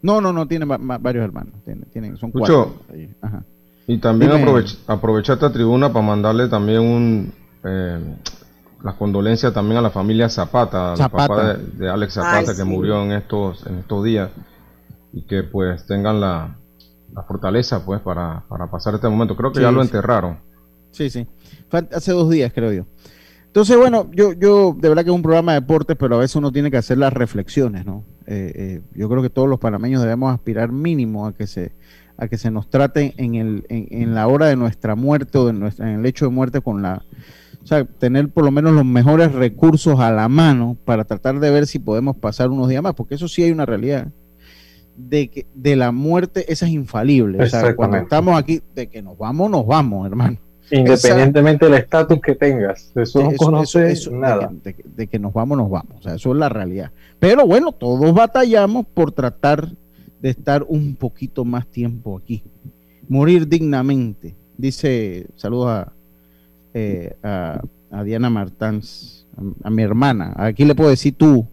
[0.01, 1.53] No, no, no, tiene varios hermanos.
[1.63, 2.75] Tiene, son cuatro.
[3.87, 4.31] Y también
[4.87, 7.99] aprovecha, esta tribuna para mandarle también un eh,
[8.83, 13.13] las condolencias también a la familia Zapata, al papá de, Alex Zapata que murió en
[13.13, 14.29] estos en estos días
[15.13, 16.57] y que pues tengan la,
[17.27, 19.35] fortaleza pues para, pasar este momento.
[19.35, 20.39] Creo que ya lo enterraron.
[20.91, 21.27] Sí, sí
[21.71, 22.85] hace dos días, creo yo.
[23.47, 26.35] Entonces, bueno, yo, yo de verdad que es un programa de deportes, pero a veces
[26.35, 28.03] uno tiene que hacer las reflexiones, ¿no?
[28.27, 31.73] Eh, eh, yo creo que todos los panameños debemos aspirar mínimo a que se,
[32.17, 35.53] a que se nos trate en, el, en, la hora de nuestra muerte o de
[35.53, 37.03] nuestra, en el hecho de muerte con la,
[37.63, 41.49] o sea, tener por lo menos los mejores recursos a la mano para tratar de
[41.49, 44.09] ver si podemos pasar unos días más, porque eso sí hay una realidad
[44.97, 47.41] de que de la muerte esa es infalible.
[47.41, 50.37] O sea, cuando estamos aquí, de que nos vamos, nos vamos, hermano.
[50.69, 52.91] Independientemente del estatus que tengas.
[52.95, 54.51] Eso no conoce nada.
[54.95, 55.93] De que, nos vamos, nos vamos.
[55.99, 56.91] O sea, eso es la realidad.
[57.19, 59.69] Pero bueno, todos batallamos por tratar
[60.21, 62.43] de estar un poquito más tiempo aquí.
[63.07, 64.35] Morir dignamente.
[64.57, 65.93] Dice, saludos a,
[66.73, 67.61] eh, a,
[68.03, 69.25] Diana Martans,
[69.63, 70.33] a, mi hermana.
[70.35, 71.47] Aquí le puedo decir tú.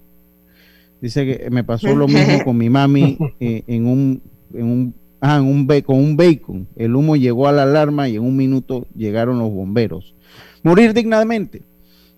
[1.04, 4.22] Dice que me pasó lo mismo con mi mami eh, en, un,
[4.54, 4.94] en un
[5.26, 6.68] Ah, un con un bacon.
[6.76, 10.14] El humo llegó a la alarma y en un minuto llegaron los bomberos.
[10.62, 11.62] Morir dignamente,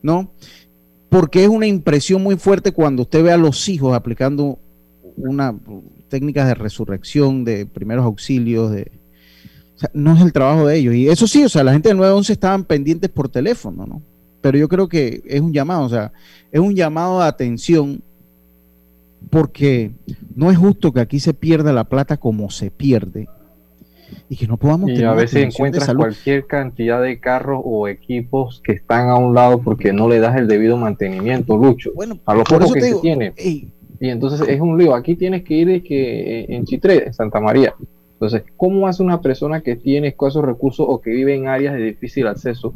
[0.02, 0.32] ¿no?
[1.08, 4.58] Porque es una impresión muy fuerte cuando usted ve a los hijos aplicando
[5.16, 5.54] una
[6.08, 8.90] técnicas de resurrección, de primeros auxilios, de,
[9.94, 10.96] no es el trabajo de ellos.
[10.96, 14.02] Y eso sí, o sea, la gente del 911 estaban pendientes por teléfono, ¿no?
[14.40, 16.12] Pero yo creo que es un llamado, o sea,
[16.50, 18.02] es un llamado de atención
[19.30, 19.92] porque
[20.34, 23.28] no es justo que aquí se pierda la plata como se pierde
[24.28, 28.72] y que no podamos y a veces encuentras cualquier cantidad de carros o equipos que
[28.72, 31.90] están a un lado porque no le das el debido mantenimiento, Lucho.
[31.94, 33.32] Bueno, a lo poco que se tiene.
[33.98, 34.94] Y entonces es un lío.
[34.94, 37.74] Aquí tienes que ir que eh, en Chitré, en Santa María.
[38.12, 41.82] Entonces, ¿cómo hace una persona que tiene escasos recursos o que vive en áreas de
[41.82, 42.74] difícil acceso?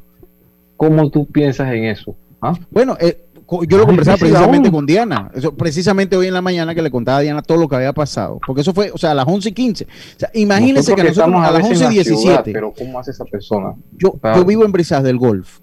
[0.77, 2.17] ¿Cómo tú piensas en eso?
[2.41, 2.55] ¿Ah?
[2.71, 3.27] Bueno, eh,
[3.67, 7.19] yo lo conversaba precisamente con Diana, eso, precisamente hoy en la mañana que le contaba
[7.19, 9.49] a Diana todo lo que había pasado, porque eso fue, o sea, a las 11
[9.49, 9.85] y 15.
[9.85, 9.89] O
[10.19, 12.53] sea, imagínense que nosotros a, las 11 y 17.
[12.53, 13.75] pero ¿cómo hace esa persona?
[13.99, 15.59] Yo, yo vivo en Brisas del Golf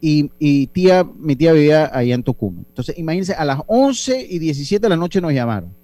[0.00, 2.64] y, y, tía, mi tía vivía allá en Tocumen.
[2.68, 5.74] Entonces, imagínense, a las 11 y 17 de la noche nos llamaron.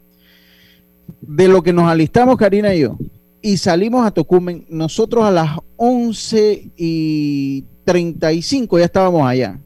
[1.20, 2.96] De lo que nos alistamos, Karina y yo,
[3.40, 9.58] y salimos a Tocumen, nosotros a las 11 y 35 ya estábamos allá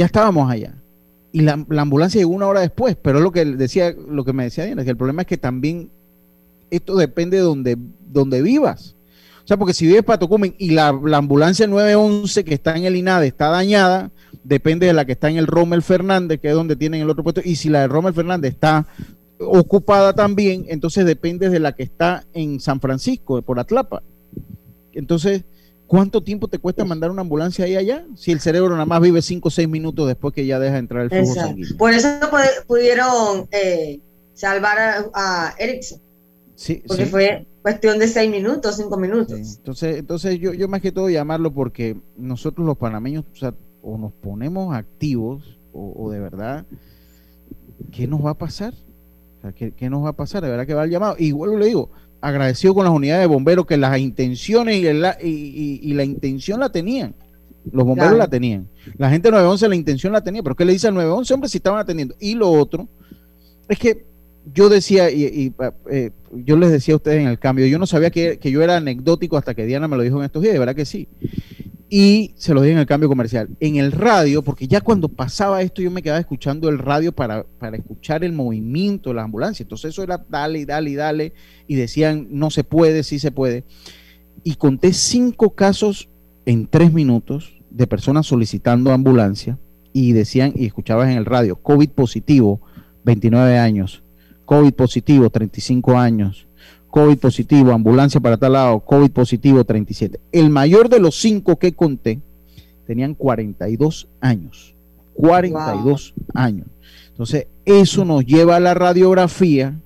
[0.00, 0.74] ya estábamos allá.
[1.30, 4.64] Y la, ambulancia llegó una hora después, pero lo que decía, lo que me decía
[4.64, 5.90] Diana, que el problema es que también
[6.70, 7.76] esto depende de donde,
[8.10, 8.96] donde vivas.
[9.44, 12.96] O sea, porque si vives para Tocumen y la, ambulancia 911 que está en el
[12.96, 14.10] INADE está dañada,
[14.42, 17.22] depende de la que está en el Rommel Fernández, que es donde tienen el otro
[17.22, 17.42] puesto.
[17.44, 18.86] Y si la de Rommel Fernández está
[19.38, 24.02] ocupada también, entonces depende de la que está en San Francisco, por Atlapa.
[24.94, 25.44] Entonces,
[25.90, 28.06] ¿cuánto tiempo te cuesta mandar una ambulancia ahí allá?
[28.14, 31.02] Si el cerebro nada más vive 5 o 6 minutos después que ya deja entrar
[31.02, 31.76] el flujo sanguíneo.
[31.76, 32.08] Por eso
[32.68, 33.98] pudieron eh,
[34.32, 36.00] salvar a, a Erickson.
[36.54, 39.56] Sí, porque fue cuestión de 6 minutos, 5 minutos.
[39.56, 43.24] Entonces, entonces yo, yo más que todo llamarlo porque nosotros los panameños
[43.82, 46.66] o, nos ponemos activos o, de verdad,
[47.90, 48.74] ¿qué nos va a pasar?
[49.56, 50.44] ¿qué, nos va a pasar?
[50.44, 51.16] De verdad que va el llamado.
[51.18, 55.92] Y vuelvo le digo, agradecido con las unidades de bomberos que las intenciones y, y,
[55.94, 57.14] la intención la tenían.
[57.70, 58.68] Los bomberos la tenían.
[58.96, 61.34] La gente de 911 la intención la tenía, pero ¿qué le dice al 911?
[61.34, 62.14] Hombre, si estaban atendiendo.
[62.18, 62.88] Y lo otro
[63.68, 64.06] es que
[64.52, 65.52] yo decía, y,
[65.90, 68.62] eh, yo les decía a ustedes en el cambio, yo no sabía que, que, yo
[68.62, 71.08] era anecdótico hasta que Diana me lo dijo en estos días, de verdad que sí
[71.92, 73.48] y se lo di en el cambio comercial.
[73.58, 77.44] En el radio, porque ya cuando pasaba esto yo me quedaba escuchando el radio para,
[77.58, 79.64] para escuchar el movimiento de la ambulancia.
[79.64, 81.32] Entonces eso era dale, dale, dale.
[81.66, 83.64] Y decían, no se puede, sí se puede.
[84.44, 86.08] Y conté cinco casos
[86.46, 89.58] en tres minutos de personas solicitando ambulancia
[89.92, 92.60] y decían, y escuchabas en el radio, COVID positivo,
[93.04, 94.04] 29 años,
[94.44, 96.46] COVID positivo, 35 años,
[96.90, 100.20] COVID positivo, ambulancia para tal lado, COVID positivo 37.
[100.32, 102.20] El mayor de los cinco que conté
[102.86, 104.74] tenían 42 años.
[105.14, 106.66] 42 años.
[107.08, 109.78] Entonces, eso nos lleva a la radiografía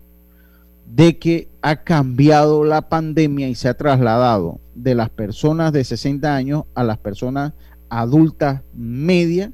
[0.86, 6.34] de que ha cambiado la pandemia y se ha trasladado de las personas de 60
[6.34, 7.52] años a las personas
[7.88, 9.52] adultas media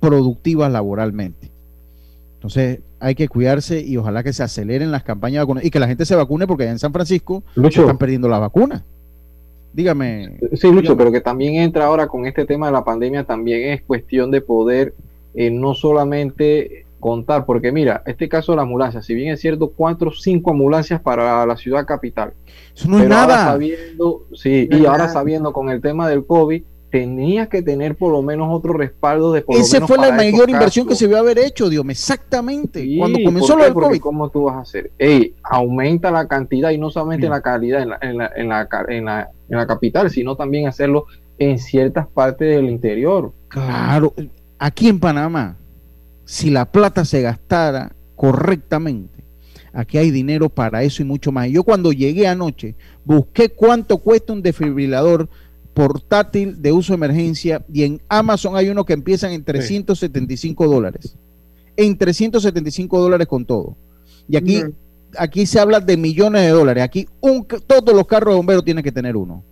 [0.00, 1.50] productivas laboralmente.
[2.34, 5.80] Entonces, hay que cuidarse y ojalá que se aceleren las campañas de vacunación y que
[5.80, 8.84] la gente se vacune porque en San Francisco están perdiendo la vacuna.
[9.72, 10.38] Dígame.
[10.54, 13.82] Sí, Lucho, pero que también entra ahora con este tema de la pandemia, también es
[13.82, 14.94] cuestión de poder
[15.34, 19.70] eh, no solamente contar, porque mira, este caso de la ambulancia, si bien es cierto,
[19.70, 22.32] cuatro o cinco ambulancias para la ciudad capital.
[22.74, 23.44] Eso no es nada.
[23.44, 28.22] Sabiendo, sí, y ahora sabiendo con el tema del COVID, tenía que tener por lo
[28.22, 31.68] menos otro respaldo de por Esa fue la mayor inversión que se a haber hecho,
[31.68, 32.86] Dios exactamente.
[32.98, 34.00] Cuando comenzó lo del COVID.
[34.00, 34.92] ¿Cómo tú vas a hacer?
[34.98, 38.68] Ey, aumenta la cantidad y no solamente la calidad en la, en, la, en, la,
[38.88, 41.06] en, la, en la capital, sino también hacerlo
[41.38, 43.32] en ciertas partes del interior.
[43.48, 44.14] Claro,
[44.58, 45.56] aquí en Panamá,
[46.24, 49.24] si la plata se gastara correctamente,
[49.72, 51.48] aquí hay dinero para eso y mucho más.
[51.48, 52.74] Yo cuando llegué anoche,
[53.04, 55.28] busqué cuánto cuesta un desfibrilador
[55.78, 61.14] portátil de uso de emergencia y en Amazon hay uno que empiezan en 375 dólares.
[61.76, 63.76] En 375 dólares con todo.
[64.28, 64.60] Y aquí,
[65.16, 66.82] aquí se habla de millones de dólares.
[66.82, 69.44] Aquí un, todos los carros de bomberos tienen que tener uno.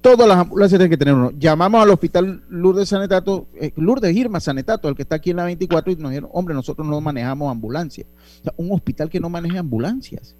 [0.00, 1.32] Todas las ambulancias tienen que tener uno.
[1.38, 5.44] Llamamos al hospital Lourdes Sanetato, eh, Lourdes Irma Sanetato, el que está aquí en la
[5.44, 8.06] 24, y nos dijeron, hombre, nosotros no manejamos ambulancias.
[8.56, 10.34] un hospital que no maneja ambulancias.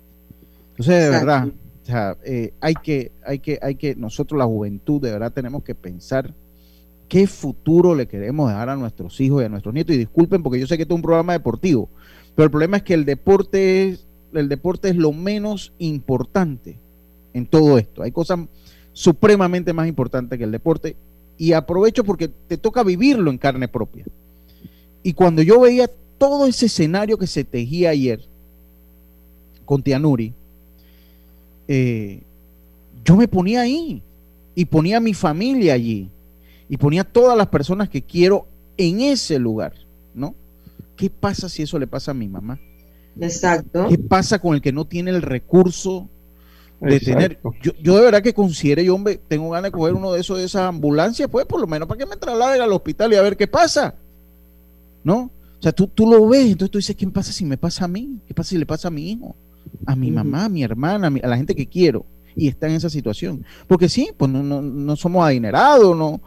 [0.70, 1.48] Entonces, de verdad,
[1.88, 5.62] o sea, eh, hay, que, hay, que, hay que, nosotros la juventud de verdad tenemos
[5.64, 6.34] que pensar
[7.08, 9.94] qué futuro le queremos dejar a nuestros hijos y a nuestros nietos.
[9.94, 11.88] Y disculpen porque yo sé que esto es un programa deportivo,
[12.34, 16.76] pero el problema es que el deporte es, el deporte es lo menos importante
[17.32, 18.02] en todo esto.
[18.02, 18.40] Hay cosas
[18.92, 20.94] supremamente más importantes que el deporte
[21.38, 24.04] y aprovecho porque te toca vivirlo en carne propia.
[25.02, 28.20] Y cuando yo veía todo ese escenario que se tejía ayer
[29.64, 30.34] con Tianuri,
[31.68, 32.22] eh,
[33.04, 34.02] yo me ponía ahí
[34.54, 36.10] y ponía a mi familia allí
[36.68, 38.46] y ponía a todas las personas que quiero
[38.76, 39.74] en ese lugar,
[40.14, 40.34] ¿no?
[40.96, 42.58] ¿Qué pasa si eso le pasa a mi mamá?
[43.20, 43.86] Exacto.
[43.88, 46.08] ¿Qué pasa con el que no tiene el recurso
[46.80, 47.38] de tener?
[47.62, 50.38] Yo, yo, de verdad que considere, yo hombre, tengo ganas de coger uno de esos
[50.38, 53.22] de esas ambulancias, pues por lo menos para que me trasladen al hospital y a
[53.22, 53.94] ver qué pasa,
[55.04, 55.30] ¿no?
[55.58, 57.88] O sea, tú, tú lo ves, entonces tú dices, ¿qué pasa si me pasa a
[57.88, 58.20] mí?
[58.26, 59.34] ¿Qué pasa si le pasa a mi hijo?
[59.86, 62.04] A mi mamá, a mi hermana, a, la gente que quiero
[62.36, 63.44] y está en esa situación.
[63.66, 66.20] Porque sí, pues no, no, somos adinerados, no,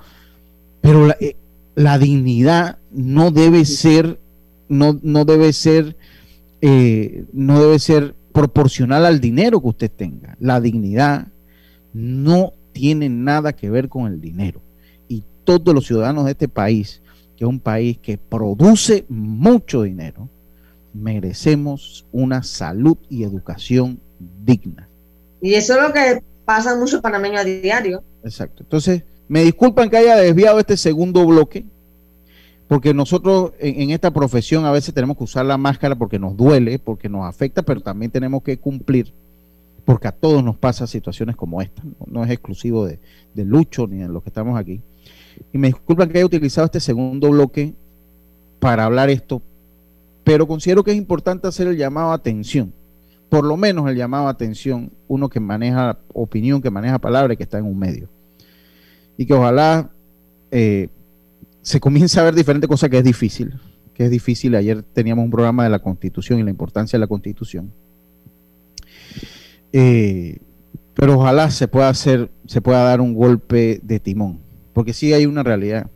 [0.82, 1.36] pero la, eh,
[1.76, 4.20] la, dignidad no debe ser,
[4.68, 5.96] no, no debe ser,
[6.62, 10.36] eh, no debe ser proporcional al dinero que usted tenga.
[10.40, 11.28] La dignidad
[11.94, 14.62] no tiene nada que ver con el dinero.
[15.08, 17.02] Y todos los ciudadanos de este país,
[17.38, 20.30] que es un país que produce mucho dinero,
[20.94, 24.00] merecemos una salud y educación
[24.44, 24.88] digna.
[25.42, 28.04] Y eso es lo que pasa mucho panameños a diario.
[28.24, 28.64] Exacto.
[28.64, 31.66] Entonces, me disculpan que haya desviado este segundo bloque,
[32.68, 36.80] porque nosotros en, esta profesión a veces tenemos que usar la máscara porque nos duele,
[36.80, 39.14] porque nos afecta, pero también tenemos que cumplir,
[39.86, 41.82] porque a todos nos pasa situaciones como esta.
[42.06, 43.00] No, es exclusivo de,
[43.34, 44.82] de Lucho ni de los que estamos aquí.
[45.54, 47.74] Y me disculpan que haya utilizado este segundo bloque
[48.60, 49.42] para hablar esto,
[50.24, 52.74] pero considero que es importante hacer el llamado a atención,
[53.30, 57.44] por lo menos el llamado a atención, uno que maneja opinión, que maneja palabras, que
[57.44, 58.10] está en un medio.
[59.18, 59.90] Y que ojalá
[60.52, 60.90] eh,
[61.62, 63.54] se comience a ver diferentes cosas que es difícil,
[63.94, 64.56] que es difícil.
[64.56, 67.72] Ayer teníamos un programa de la Constitución y la importancia de la Constitución.
[69.72, 70.40] Eh,
[70.94, 74.40] pero ojalá se pueda hacer, se pueda dar un golpe de timón,
[74.74, 75.90] porque sí hay una realidad.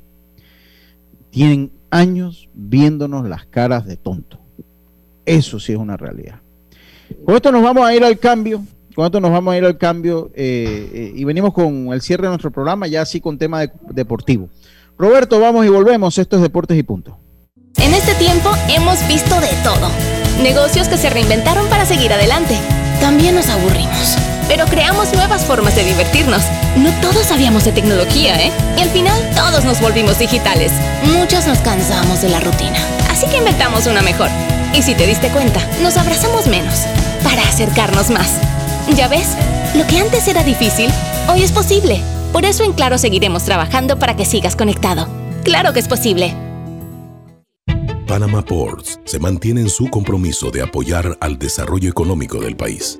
[1.32, 4.40] Tienen años viéndonos las caras de tonto.
[5.26, 6.42] Eso sí es una realidad.
[7.26, 8.64] Con esto nos vamos a ir al cambio.
[8.94, 12.24] Con esto nos vamos a ir al cambio eh, eh, y venimos con el cierre
[12.24, 14.50] de nuestro programa, ya así con tema deportivo.
[14.98, 16.18] Roberto, vamos y volvemos.
[16.18, 17.18] Esto es Deportes y Punto.
[17.78, 19.90] En este tiempo hemos visto de todo.
[20.42, 22.58] Negocios que se reinventaron para seguir adelante.
[23.02, 24.16] También nos aburrimos.
[24.48, 26.44] Pero creamos nuevas formas de divertirnos.
[26.78, 28.52] No todos sabíamos de tecnología, ¿eh?
[28.78, 30.72] Y al final todos nos volvimos digitales.
[31.04, 32.78] Muchos nos cansamos de la rutina.
[33.10, 34.30] Así que inventamos una mejor.
[34.74, 36.86] Y si te diste cuenta, nos abrazamos menos.
[37.24, 38.30] Para acercarnos más.
[38.96, 39.30] ¿Ya ves?
[39.76, 40.90] Lo que antes era difícil,
[41.28, 42.02] hoy es posible.
[42.32, 45.08] Por eso en Claro seguiremos trabajando para que sigas conectado.
[45.44, 46.36] Claro que es posible.
[48.08, 53.00] Panama Ports se mantiene en su compromiso de apoyar al desarrollo económico del país.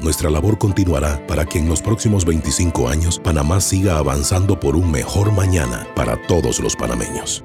[0.00, 4.90] Nuestra labor continuará para que en los próximos 25 años Panamá siga avanzando por un
[4.90, 7.44] mejor mañana para todos los panameños.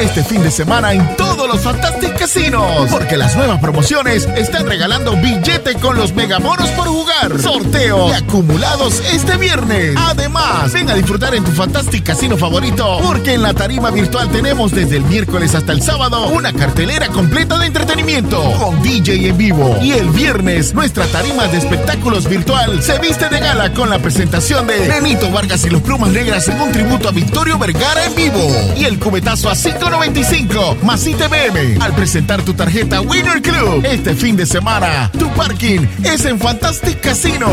[0.00, 2.90] este fin de semana en todos los Fantastic Casinos.
[2.90, 7.38] Porque las nuevas promociones están regalando billete con los megamonos por jugar.
[7.40, 9.94] Sorteo y acumulados este viernes.
[9.96, 12.98] Además, ven a disfrutar en tu Fantastic Casino favorito.
[13.02, 17.58] Porque en la tarima virtual tenemos desde el miércoles hasta el sábado una cartelera completa
[17.58, 18.40] de entretenimiento.
[18.58, 19.78] Con DJ en vivo.
[19.82, 24.66] Y el viernes, nuestra tarima de espectáculos virtual se viste de gala con la presentación
[24.66, 28.74] de Benito Vargas y los Plumas Negras en un tributo a Victorio Vergara en vivo.
[28.76, 31.82] Y el cubetazo a 5.95 más ITBM.
[31.82, 37.00] Al presentar tu tarjeta Winner Club este fin de semana, tu parking es en Fantastic
[37.00, 37.48] Casino.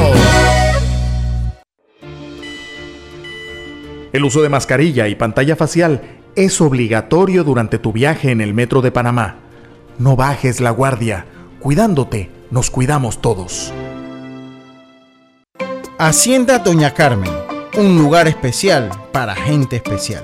[4.11, 6.03] El uso de mascarilla y pantalla facial
[6.35, 9.37] es obligatorio durante tu viaje en el metro de Panamá.
[9.97, 11.25] No bajes la guardia.
[11.59, 13.73] Cuidándote, nos cuidamos todos.
[15.97, 17.31] Hacienda Doña Carmen,
[17.77, 20.23] un lugar especial para gente especial.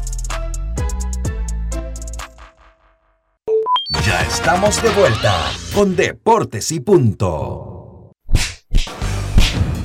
[4.33, 5.35] estamos de vuelta
[5.75, 8.13] con Deportes y Punto.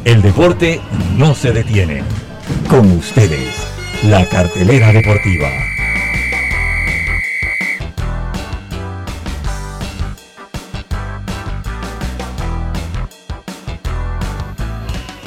[0.05, 0.81] El deporte
[1.17, 2.05] no se detiene.
[2.71, 3.67] Con ustedes,
[4.05, 5.49] la cartelera deportiva.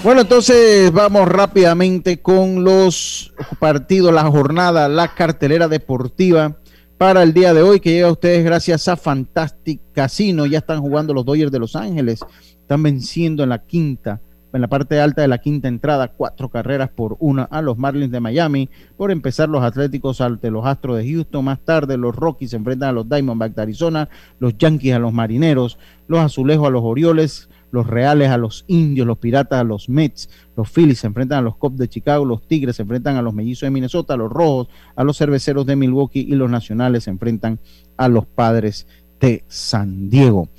[0.01, 6.55] Bueno, entonces vamos rápidamente con los partidos, la jornada, la cartelera deportiva
[6.99, 10.45] para el día de hoy que llega a ustedes gracias a Fantastic Casino.
[10.45, 12.19] Ya están jugando los Dodgers de Los Ángeles,
[12.59, 14.19] están venciendo en la quinta,
[14.51, 18.11] en la parte alta de la quinta entrada, cuatro carreras por una a los Marlins
[18.11, 18.69] de Miami.
[18.97, 21.45] Por empezar, los Atléticos ante los Astros de Houston.
[21.45, 25.13] Más tarde, los Rockies se enfrentan a los Diamondbacks de Arizona, los Yankees a los
[25.13, 25.77] Marineros,
[26.09, 30.29] los Azulejos a los Orioles los Reales a los Indios, los Piratas a los Mets,
[30.55, 33.33] los Phillies se enfrentan a los Cubs de Chicago, los Tigres se enfrentan a los
[33.33, 37.59] Mellizos de Minnesota, los Rojos a los Cerveceros de Milwaukee y los Nacionales se enfrentan
[37.97, 38.87] a los Padres
[39.19, 40.49] de San Diego.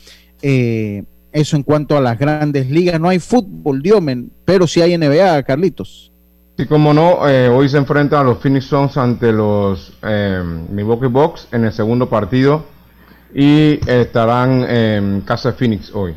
[0.42, 3.00] Eh, eso en cuanto a las grandes ligas.
[3.00, 6.12] No hay fútbol, Diomen, pero sí hay NBA, Carlitos.
[6.56, 11.06] Sí, como no, eh, hoy se enfrentan a los Phoenix Suns ante los eh, Milwaukee
[11.06, 12.64] Bucks en el segundo partido
[13.34, 16.14] y estarán en casa Phoenix hoy.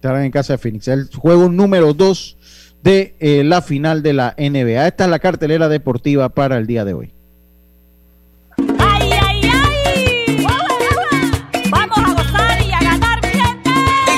[0.00, 0.88] Estarán en casa de Phoenix.
[0.88, 2.38] El juego número 2
[2.82, 4.86] de eh, la final de la NBA.
[4.86, 7.12] Esta es la cartelera deportiva para el día de hoy.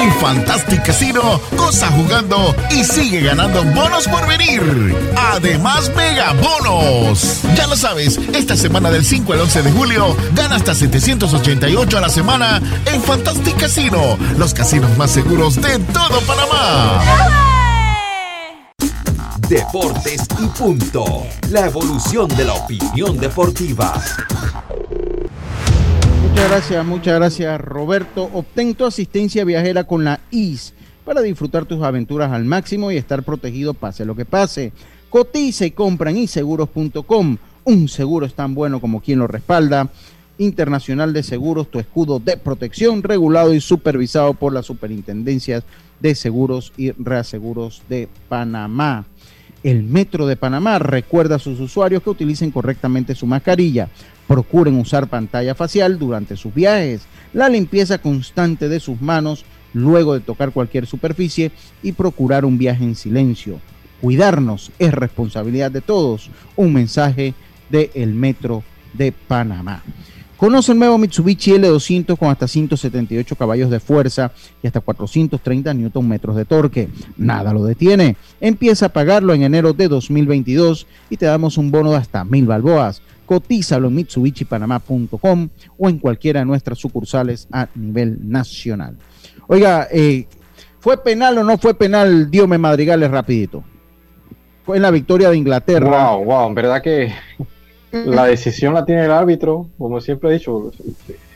[0.02, 4.60] En Fantastic Casino, goza jugando y sigue ganando bonos por venir.
[5.16, 7.42] Además, mega bonos.
[7.54, 12.00] Ya lo sabes, esta semana del 5 al 11 de julio, gana hasta 788 a
[12.00, 17.00] la semana en Fantastic Casino, los casinos más seguros de todo Panamá.
[19.48, 21.04] Deportes y punto.
[21.50, 24.02] La evolución de la opinión deportiva.
[26.22, 28.30] Muchas gracias, muchas gracias Roberto.
[28.32, 30.72] Obtén tu asistencia viajera con la IS
[31.04, 34.72] para disfrutar tus aventuras al máximo y estar protegido pase lo que pase.
[35.10, 37.36] Cotiza y compra en iseguros.com.
[37.64, 39.90] Un seguro es tan bueno como quien lo respalda.
[40.38, 45.62] Internacional de Seguros, tu escudo de protección, regulado y supervisado por las superintendencias
[46.00, 49.04] de seguros y reaseguros de Panamá.
[49.62, 53.88] El Metro de Panamá recuerda a sus usuarios que utilicen correctamente su mascarilla,
[54.26, 57.02] procuren usar pantalla facial durante sus viajes,
[57.32, 61.52] la limpieza constante de sus manos luego de tocar cualquier superficie
[61.82, 63.60] y procurar un viaje en silencio.
[64.00, 66.30] Cuidarnos es responsabilidad de todos.
[66.56, 67.34] Un mensaje
[67.70, 69.82] de El Metro de Panamá.
[70.42, 76.18] Conoce el nuevo Mitsubishi L200 con hasta 178 caballos de fuerza y hasta 430 Nm
[76.34, 76.88] de torque.
[77.16, 78.16] Nada lo detiene.
[78.40, 82.44] Empieza a pagarlo en enero de 2022 y te damos un bono de hasta mil
[82.44, 83.02] balboas.
[83.24, 88.96] Cotízalo en mitsubishipanamá.com o en cualquiera de nuestras sucursales a nivel nacional.
[89.46, 90.26] Oiga, eh,
[90.80, 93.62] ¿fue penal o no fue penal Diome Madrigales rapidito?
[94.66, 96.10] Fue en la victoria de Inglaterra.
[96.10, 97.12] Wow, wow, en verdad que
[97.92, 100.70] la decisión la tiene el árbitro, como siempre he dicho.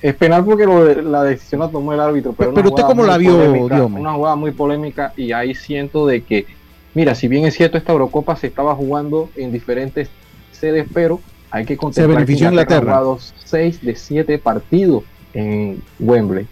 [0.03, 2.35] Es penal porque lo la decisión la tomó el árbitro.
[2.37, 3.85] Pero, Pero usted cómo la vio, polémica?
[3.85, 6.47] Una jugada muy polémica y ahí siento de que,
[6.95, 10.09] mira, si bien es cierto esta Eurocopa se estaba jugando en diferentes
[10.53, 12.93] sedes, pero hay que contemplar que benefició Inglaterra.
[12.97, 15.05] ha jugado 6 de 7 partidos
[15.35, 16.47] en Wembley.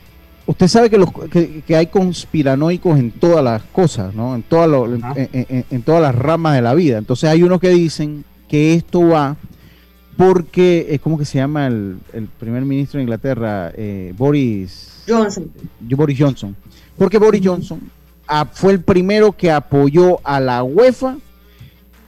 [0.46, 4.34] Usted sabe que, los, que, que hay conspiranoicos en todas las cosas, ¿no?
[4.34, 6.98] En, todas lo- en, en- en- en todas las ramas de la vida.
[6.98, 9.36] Entonces hay unos que dicen que esto va
[10.16, 13.72] porque, eh, ¿cómo que se llama el, el primer ministro de Inglaterra?
[13.74, 15.50] Eh, Boris Johnson.
[15.80, 16.56] Boris Johnson.
[16.96, 17.80] Porque Boris Johnson
[18.52, 21.16] fue el primero que apoyó a la UEFA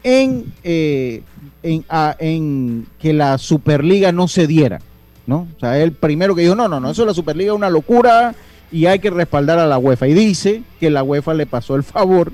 [0.02, 1.22] en, eh,
[1.62, 1.84] en,
[2.18, 4.80] en que la Superliga no se diera,
[5.26, 5.48] ¿no?
[5.56, 7.70] O sea, el primero que dijo, no, no, no, eso de la Superliga es una
[7.70, 8.34] locura
[8.70, 10.08] y hay que respaldar a la UEFA.
[10.08, 12.32] Y dice que la UEFA le pasó el favor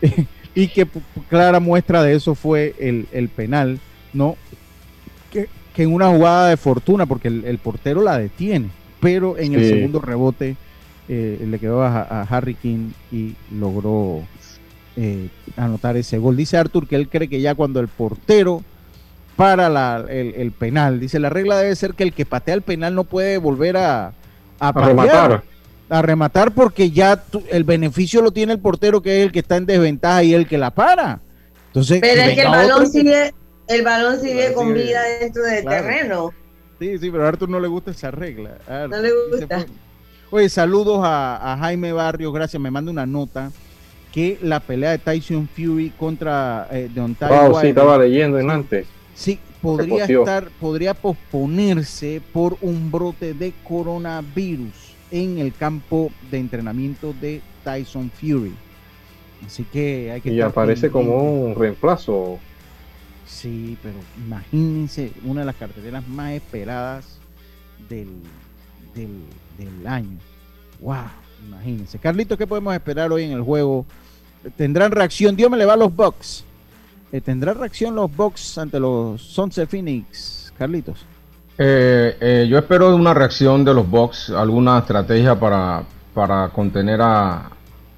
[0.54, 0.86] y que
[1.28, 3.80] clara muestra de eso fue el, el penal,
[4.12, 4.36] ¿no?
[5.74, 8.68] Que, en una jugada de fortuna, porque el, el portero la detiene,
[9.00, 10.56] pero en el segundo rebote
[11.08, 14.22] eh, le quedó a, a Harry King y logró
[14.96, 16.36] eh, anotar ese gol.
[16.36, 18.62] Dice Arthur que él cree que ya cuando el portero
[19.36, 22.62] para la- el, el penal, dice la regla debe ser que el que patea el
[22.62, 24.12] penal no puede volver a,
[24.60, 25.42] a, patear, rematar.
[25.88, 29.38] a rematar porque ya tu- el beneficio lo tiene el portero que es el que
[29.40, 31.20] está en desventaja y el que la para.
[31.68, 33.32] Entonces, Pero es que el balón otro sigue,
[33.68, 35.82] el balón sigue con sigue- vida dentro del claro.
[35.86, 36.30] terreno.
[36.78, 38.58] Sí, sí, pero a Arthur no le gusta esa regla.
[38.90, 39.66] No le gusta.
[40.30, 42.60] Oye, saludos a, a Jaime Barrios, gracias.
[42.60, 43.52] Me manda una nota
[44.12, 48.50] que la pelea de Tyson Fury contra eh, Deontay Wow, sí, Wilder, estaba leyendo en
[48.50, 48.86] antes.
[49.14, 57.14] sí, podría estar, podría posponerse por un brote de coronavirus en el campo de entrenamiento
[57.20, 58.54] de Tyson Fury.
[59.46, 62.38] Así que hay que Y estar aparece como un reemplazo.
[63.26, 63.94] Sí, pero
[64.24, 67.18] imagínense una de las carteleras más esperadas
[67.88, 68.08] del,
[68.94, 69.22] del,
[69.58, 70.18] del año.
[70.80, 70.96] ¡Wow!
[71.46, 71.98] Imagínense.
[71.98, 73.84] Carlitos, ¿qué podemos esperar hoy en el juego?
[74.56, 75.34] ¿Tendrán reacción?
[75.34, 76.44] Dios me le va a los Bucks.
[77.10, 81.04] Eh, ¿Tendrán reacción los Bucks ante los Sons de Phoenix, Carlitos?
[81.58, 85.82] Eh, eh, yo espero una reacción de los Bucks, alguna estrategia para,
[86.14, 87.50] para contener a,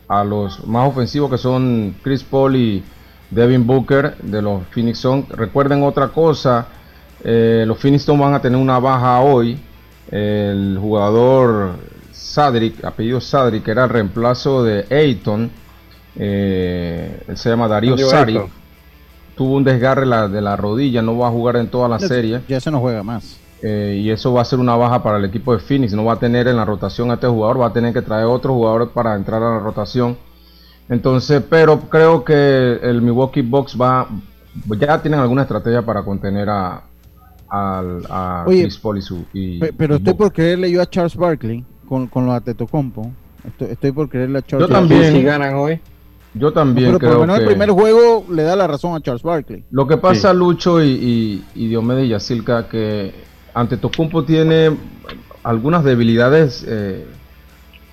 [0.09, 2.83] a los más ofensivos que son Chris Paul y
[3.31, 5.29] Devin Booker de los Phoenix Suns.
[5.31, 6.67] Recuerden otra cosa,
[7.23, 9.59] eh, los Phoenix Suns van a tener una baja hoy.
[10.11, 11.73] El jugador
[12.13, 15.51] Sadrick, apellido Sadrick, que era el reemplazo de Ayton,
[16.17, 18.39] eh, él se llama Darío Sari.
[19.37, 22.07] Tuvo un desgarre la- de la rodilla, no va a jugar en toda la Ya-
[22.09, 22.41] serie.
[22.49, 23.41] Ya se no juega más.
[23.63, 25.93] Eh, y eso va a ser una baja para el equipo de Phoenix.
[25.95, 28.27] No va a tener en la rotación a este jugador, va a tener que traer
[28.27, 30.17] otro jugador para entrar a la rotación.
[30.89, 34.07] Entonces, pero creo que el Milwaukee Bucks va,
[34.79, 36.85] ya tienen alguna estrategia para contener a,
[37.49, 39.25] al- a Oye, Chris Paul y su...
[39.33, 40.19] y- Pero y estoy Bob.
[40.19, 43.11] por creerle yo a Charles Barkley con, con los Atetocompo.
[43.47, 45.13] Estoy, estoy por creerle a Charles Yo también.
[45.13, 45.81] Si ganan hoy.
[46.35, 47.43] Yo también pero por creo lo menos que...
[47.45, 49.65] el primer juego le da la razón a Charles Barkley.
[49.71, 53.15] Lo que pasa, Lucho y, y, y Diomedes y Yacilca, que
[53.55, 54.77] ante Tocumpo tiene
[55.45, 57.07] algunas debilidades eh,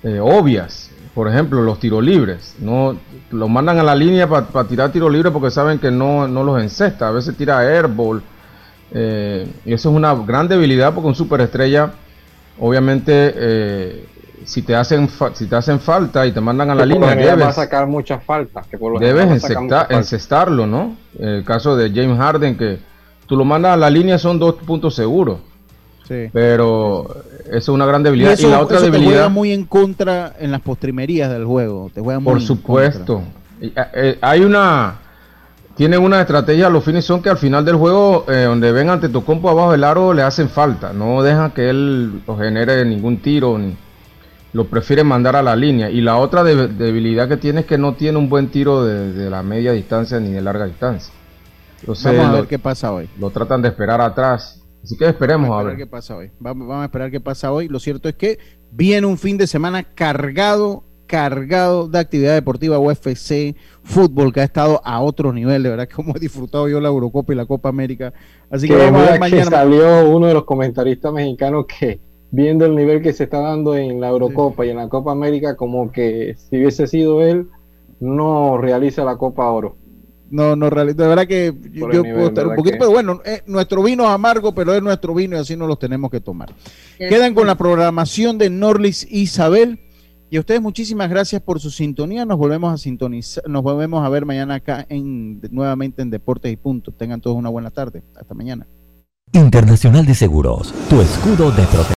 [0.02, 0.90] eh, obvias.
[1.14, 2.56] Por ejemplo, los tiros libres.
[2.58, 2.96] No,
[3.30, 6.62] lo mandan a la línea para tirar tiros libres porque saben que no, no los
[6.62, 7.08] encesta.
[7.08, 8.22] A veces tira airball.
[8.92, 11.92] eh, y eso es una gran debilidad porque un superestrella,
[12.58, 14.06] obviamente, eh,
[14.44, 17.08] si te hacen fa- si te hacen falta y te mandan a la Que línea,
[17.08, 18.66] va a debes, sacar muchas faltas.
[18.66, 19.50] Que por debes muchas
[19.90, 20.96] encestarlo, ¿no?
[21.18, 22.78] El caso de James Harden, que
[23.26, 25.38] tú lo mandas a la línea, son dos puntos seguros.
[26.08, 26.28] Sí.
[26.32, 27.06] Pero
[27.46, 28.30] eso es una gran debilidad.
[28.30, 31.44] Y, eso, la otra eso te juega debilidad, muy en contra en las postrimerías del
[31.44, 31.90] juego.
[31.94, 33.22] Te juega muy por en supuesto,
[33.60, 34.98] y, eh, eh, hay una.
[35.74, 39.08] Tienen una estrategia, los fines son que al final del juego, eh, donde ven ante
[39.08, 40.92] tu compo abajo del aro, le hacen falta.
[40.92, 43.74] No dejan que él lo genere ningún tiro, ni,
[44.52, 45.88] lo prefieren mandar a la línea.
[45.88, 49.14] Y la otra de- debilidad que tiene es que no tiene un buen tiro de,
[49.14, 51.12] de la media distancia ni de larga distancia.
[51.80, 53.08] Entonces, Vamos a lo- qué pasa hoy.
[53.18, 54.61] lo tratan de esperar atrás.
[54.82, 56.30] Así que esperemos Vamos a a ver qué pasa hoy.
[56.40, 57.68] Vamos, vamos a esperar qué pasa hoy.
[57.68, 58.38] Lo cierto es que
[58.72, 63.54] viene un fin de semana cargado, cargado de actividad deportiva, UFC,
[63.84, 65.62] fútbol, que ha estado a otro nivel.
[65.62, 68.12] De verdad, que como he disfrutado yo la Eurocopa y la Copa América.
[68.50, 69.50] Así que, que vamos a ver que mañana.
[69.50, 72.00] salió uno de los comentaristas mexicanos que
[72.32, 75.54] viendo el nivel que se está dando en la Eurocopa y en la Copa América,
[75.54, 77.48] como que si hubiese sido él,
[78.00, 79.76] no realiza la Copa Oro.
[80.32, 82.72] No, no, de verdad que yo, Por el yo nivel, puedo estar un ¿verdad poquito,
[82.72, 82.78] que?
[82.78, 85.78] pero bueno, eh, nuestro vino es amargo, pero es nuestro vino y así no los
[85.78, 86.50] tenemos que tomar.
[86.96, 89.78] Quedan con la programación de Norlis Isabel.
[90.30, 92.24] Y a ustedes muchísimas gracias por su sintonía.
[92.24, 96.56] Nos volvemos a sintonizar, nos volvemos a ver mañana acá en nuevamente en Deportes y
[96.56, 96.92] Punto.
[96.92, 98.02] Tengan todos una buena tarde.
[98.18, 98.66] Hasta mañana.
[99.34, 101.86] Internacional de Seguros, tu escudo de protección.